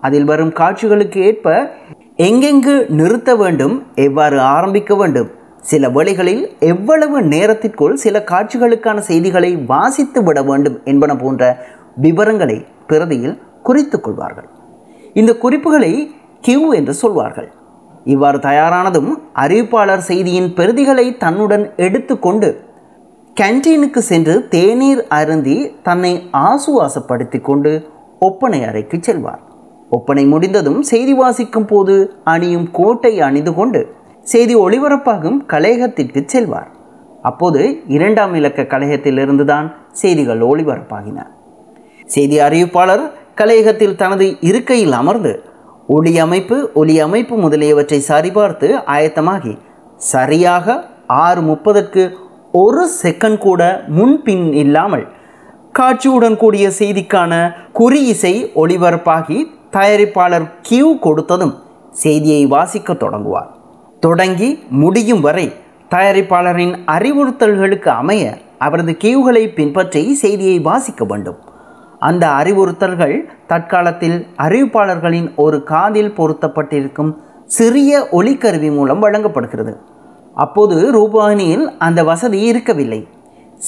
[0.00, 1.54] அதில் வரும் காட்சிகளுக்கு ஏற்ப
[2.16, 5.30] எங்கெங்கு நிறுத்த வேண்டும் எவ்வாறு ஆரம்பிக்க வேண்டும்
[5.62, 11.42] சில வேளைகளில் எவ்வளவு நேரத்திற்குள் சில காட்சிகளுக்கான செய்திகளை வாசித்து விட வேண்டும் என்பன போன்ற
[12.04, 12.58] விவரங்களை
[12.90, 14.48] பிரதியில் குறித்து கொள்வார்கள்.
[15.20, 15.92] இந்த குறிப்புகளை
[16.46, 17.48] கியூ என்று சொல்வார்கள்.
[18.12, 19.10] இவ்வாறு தயாரானதும்
[19.42, 22.48] அறிவிப்பாளர் செய்தியின் பிரதிகளை தன்னுடன் எடுத்துக்கொண்டு
[23.36, 25.56] கேன்டீனுக்கு சென்று தேநீர் அருந்தி
[25.86, 26.12] தன்னை
[26.48, 27.72] ஆசுவாசப்படுத்தி கொண்டு
[28.18, 29.42] ஒப்பனை அறைக்கு செல்வார்.
[29.96, 31.96] ஒப்பனை முடிந்ததும் செய்தி வாசிக்கும் போது
[32.32, 33.80] அணியும் கோட்டை அணிந்து கொண்டு
[34.32, 36.70] செய்தி ஒளிபரப்பாகும் கலையகத்திற்கு செல்வார்.
[37.22, 37.62] அப்போது
[37.96, 39.68] இரண்டாம் இலக்க கலையகத்திலிருந்து தான்
[40.02, 41.18] செய்திகள் ஒளிபரப்பாகின.
[42.06, 45.32] செய்தி அறிவிப்பாளர் கலையகத்தில் தனது இருக்கையில் அமர்ந்து
[45.86, 49.58] ஒளி அமைப்பு ஒலி அமைப்பு முதலியவற்றை சரிபார்த்து ஆயத்தமாகி
[50.12, 52.02] சரியாக ஆறு முப்பதற்கு
[52.52, 55.04] ஒரு செகண்ட் கூட முன்பின் இல்லாமல்
[55.72, 57.32] காட்சியுடன் கூடிய செய்திக்கான
[57.72, 59.38] குறி இசை ஒளிபரப்பாகி
[59.70, 61.54] தயாரிப்பாளர் கியூ கொடுத்ததும்
[61.92, 63.50] செய்தியை வாசிக்க தொடங்குவார்.
[64.00, 64.48] தொடங்கி
[64.82, 65.46] முடியும் வரை
[65.90, 68.24] தயாரிப்பாளரின் அறிவுறுத்தல்களுக்கு அமைய
[68.58, 71.38] அவரது கியூகளை பின்பற்றி செய்தியை வாசிக்க வேண்டும்.
[72.08, 73.14] அந்த அறிவுறுத்தல்கள்
[73.46, 77.12] தற்காலத்தில் அறிவிப்பாளர்களின் ஒரு காதில் பொருத்தப்பட்டிருக்கும்
[77.58, 79.72] சிறிய ஒலிக்கருவி மூலம் வழங்கப்படுகிறது.
[80.44, 83.00] அப்போது ரூபானியில் அந்த வசதி இருக்கவில்லை.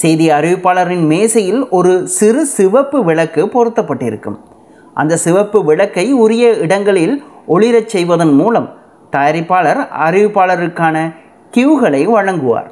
[0.01, 4.37] செய்தி அறிவிப்பாளரின் மேசையில் ஒரு சிறு சிவப்பு விளக்கு பொருத்தப்பட்டிருக்கும்.
[4.93, 7.15] அந்த சிவப்பு விளக்கை உரிய இடங்களில்
[7.47, 8.67] ஒளிரச் செய்வதன் மூலம்
[9.11, 10.97] தயாரிப்பாளர் அறிவிப்பாளருக்கான
[11.53, 12.69] கியூகளை வழங்குவார்.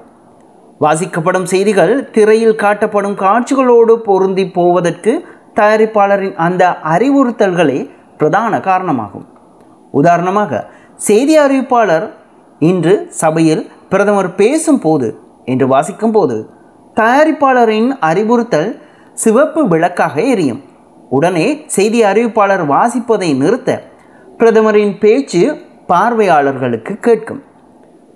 [0.82, 5.14] வாசிக்கப்படும் செய்திகள் திரையில் காட்டப்படும் காட்சிகளோடு பொருந்தி போவதற்கு
[5.58, 7.80] தயாரிப்பாளரின் அந்த அறிவுறுத்தல்களே
[8.18, 9.26] பிரதான காரணமாகும்.
[9.92, 10.62] உதாரணமாக
[11.08, 12.06] செய்தி அறிவிப்பாளர்
[12.60, 15.08] இன்று சபையில் பிரதமர் பேசும்போது
[15.46, 16.38] என்று வாசிக்கும்போது
[16.96, 18.72] தயாரிப்பாளரின் அறிவுறுத்தல்
[19.14, 20.62] சிவப்பு விளக்காக எரியும்.
[21.10, 23.70] உடனே செய்தி அறிவிப்பாளர் வாசிப்பதை நிறுத்த
[24.38, 25.44] பிரதமரின் பேச்சு
[25.88, 27.42] பார்வையாளர்களுக்கு கேட்கும்.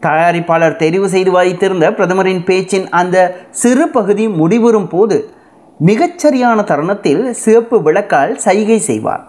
[0.01, 3.17] தயாரிப்பாளர் தெரிவு செய்து வைத்திருந்த பிரதமரின் பேச்சின் அந்த
[3.61, 5.17] சிறு பகுதி முடிவுறும் போது
[5.87, 9.23] மிகச்சரியான தருணத்தில் சிவப்பு விளக்கால் சைகை செய்வார்.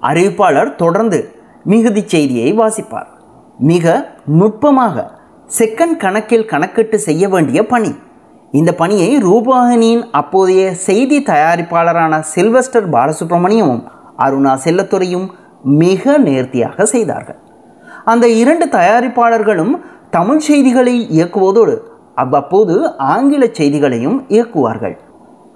[0.00, 1.18] அறிவிப்பாளர் தொடர்ந்து
[1.64, 3.08] மிகுதி செய்தியை வாசிப்பார்.
[3.58, 5.10] மிக நுட்பமாக
[5.58, 7.94] செகண்ட் கணக்கில் கணக்கிட்டு செய்ய வேண்டிய பணி.
[8.50, 13.82] இந்த பணியை ரூபாகினியின் அப்போதைய செய்தி தயாரிப்பாளரான சில்வஸ்டர் பாலசுப்ரமணியமும்
[14.18, 15.26] அருணா செல்லத்துறையும்
[15.62, 17.38] மிக நேர்த்தியாக செய்தார்கள்.
[18.04, 19.74] அந்த இரண்டு தயாரிப்பாளர்களும்
[20.10, 21.76] தமிழ் செய்திகளை இயக்குவதோடு
[22.14, 24.96] அவ்வப்போது ஆங்கில செய்திகளையும் இயக்குவார்கள்.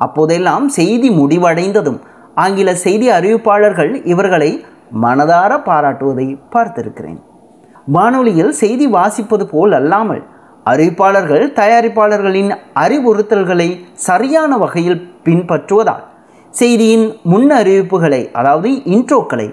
[0.04, 2.00] அப்போதெல்லாம் செய்தி முடிவடைந்ததும்
[2.34, 4.50] ஆங்கில செய்தி அறிவிப்பாளர்கள் இவர்களை
[5.02, 7.20] மனதார பாராட்டுவதை பார்த்திருக்கிறேன்.
[7.86, 10.22] வானொலியில் செய்தி வாசிப்பது போல் அல்லாமல்
[10.66, 13.68] அறிவிப்பாளர்கள் தயாரிப்பாளர்களின் அறிவுறுத்தல்களை
[14.08, 16.04] சரியான வகையில் பின்பற்றுவதால்
[16.54, 19.48] செய்தியின் முன் அறிவிப்புகளை அதாவது இன்ட்ரோக்களை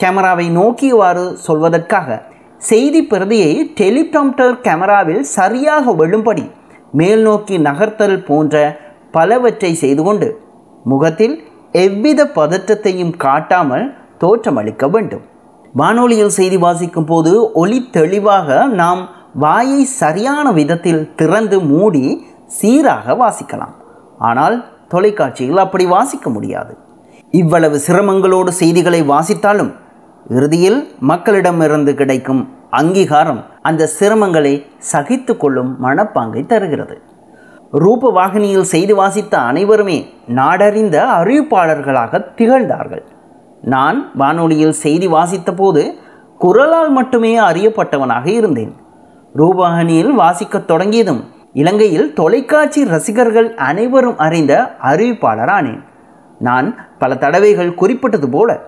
[0.00, 2.18] கேமராவை நோக்கியவாறு சொல்வதற்காக
[2.62, 6.44] செய்தி பிரதியை டெலிப்ராம்டர் கேமராவில் சரியாக விழும்படி
[6.92, 8.56] மேல் நோக்கி நகர்த்தல் போன்ற
[9.16, 10.28] பலவற்றை செய்து கொண்டு
[10.90, 11.34] முகத்தில்
[11.84, 13.84] எவ்வித பதற்றத்தையும் காட்டாமல்
[14.22, 15.24] தோற்றமளிக்க வேண்டும்.
[15.80, 19.02] வானொலியில் செய்தி வாசிக்கும் போது ஒளி தெளிவாக நாம்
[19.44, 22.04] வாயை சரியான விதத்தில் திறந்து மூடி
[22.58, 23.76] சீராக வாசிக்கலாம்.
[24.28, 24.56] ஆனால்
[24.92, 26.72] தொலைக்காட்சியில் அப்படி வாசிக்க முடியாது.
[27.40, 29.72] இவ்வளவு சிரமங்களோடு செய்திகளை வாசித்தாலும்
[30.36, 32.42] இறுதியில் மக்களிடமிருந்து கிடைக்கும்
[32.80, 34.52] அங்கீகாரம் அந்த சிரமங்களை
[34.92, 36.96] சகித்து கொள்ளும் மனப்பாங்கை தருகிறது.
[37.72, 43.04] ரூபவாகினியில் செய்தி வாசித்த அனைவருமே நாடறிந்த அறிவிப்பாளர்களாக திகழ்ந்தார்கள்.
[43.62, 45.94] நான் வானொலியில் செய்தி வாசித்த போது
[46.38, 48.72] குரலால் மட்டுமே அறியப்பட்டவனாக இருந்தேன்.
[49.36, 55.82] ரூபவாகினியில் வாசிக்கத் தொடங்கியதும் இலங்கையில் தொலைக்காட்சி ரசிகர்கள் அனைவரும் அறிந்த அறிவிப்பாளரானேன்.
[56.38, 58.60] நான் பல தடவைகள் குறிப்பிட்டது போல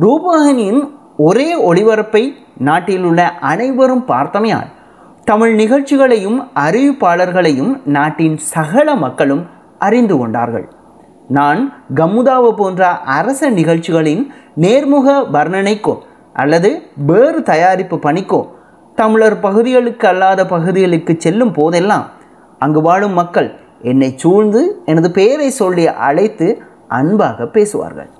[0.00, 0.82] ரூபவாகினியின்
[1.16, 4.72] ஒரே ஒளிபரப்பை நாட்டில் உள்ள அனைவரும் பார்த்தமையால்
[5.28, 9.40] தமிழ் நிகழ்ச்சிகளையும் அறிவிப்பாளர்களையும் நாட்டின் சகல மக்களும்
[9.86, 10.66] அறிந்து கொண்டார்கள்.
[11.28, 11.60] நான்
[12.00, 14.22] கமுதாவு போன்ற அரச நிகழ்ச்சிகளின்
[14.64, 15.94] நேர்முக வர்ணனைக்கோ
[16.42, 16.70] அல்லது
[17.08, 18.40] வேறு தயாரிப்பு பணிக்கோ
[18.94, 22.06] தமிழர் பகுதிகளுக்கு அல்லாத பகுதிகளுக்கு செல்லும் போதெல்லாம்
[22.58, 23.50] அங்கு வாழும் மக்கள்
[23.92, 26.48] என்னை சூழ்ந்து எனது பெயரை சொல்லி அழைத்து
[27.00, 28.10] அன்பாக பேசுவார்கள்.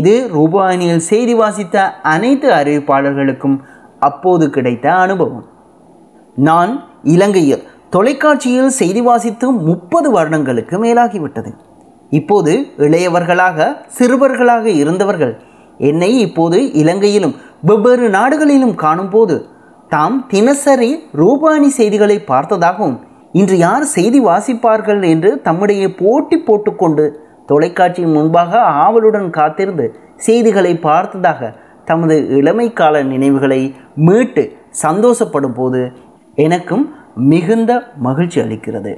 [0.00, 1.76] இது ரூபானியில் செய்தி வாசித்த
[2.14, 3.60] அனைத்து அறிவிப்பாளர்களுக்கும்
[3.98, 5.46] அப்போது கிடைத்த அனுபவம்.
[6.38, 6.72] நான்
[7.04, 11.50] இலங்கையில் தொலைக்காட்சியில் செய்தி வாசித்து முப்பது வருடங்களுக்கு மேலாகிவிட்டது.
[12.10, 15.34] இப்போது இளையவர்களாக சிறுவர்களாக இருந்தவர்கள்
[15.78, 19.36] என்னை இப்போது இலங்கையிலும் வெவ்வேறு நாடுகளிலும் காணும்போது
[19.88, 22.96] தாம் தினசரி ரூபானி செய்திகளை பார்த்ததாகவும்
[23.32, 27.04] இன்று யார் செய்தி வாசிப்பார்கள் என்று தம்முடைய போட்டி போட்டுக்கொண்டு
[27.46, 35.92] தொலைக்காட்சியின் முன்பாக ஆவலுடன் காத்திருந்து செய்திகளை பார்த்ததாக தமது இளமைக்கால நினைவுகளை மீட்டு சந்தோஷப்படும் போது
[36.38, 36.84] எனக்கும்
[37.30, 38.92] மிகுந்த மகிழ்ச்சி அளிக்கிறது.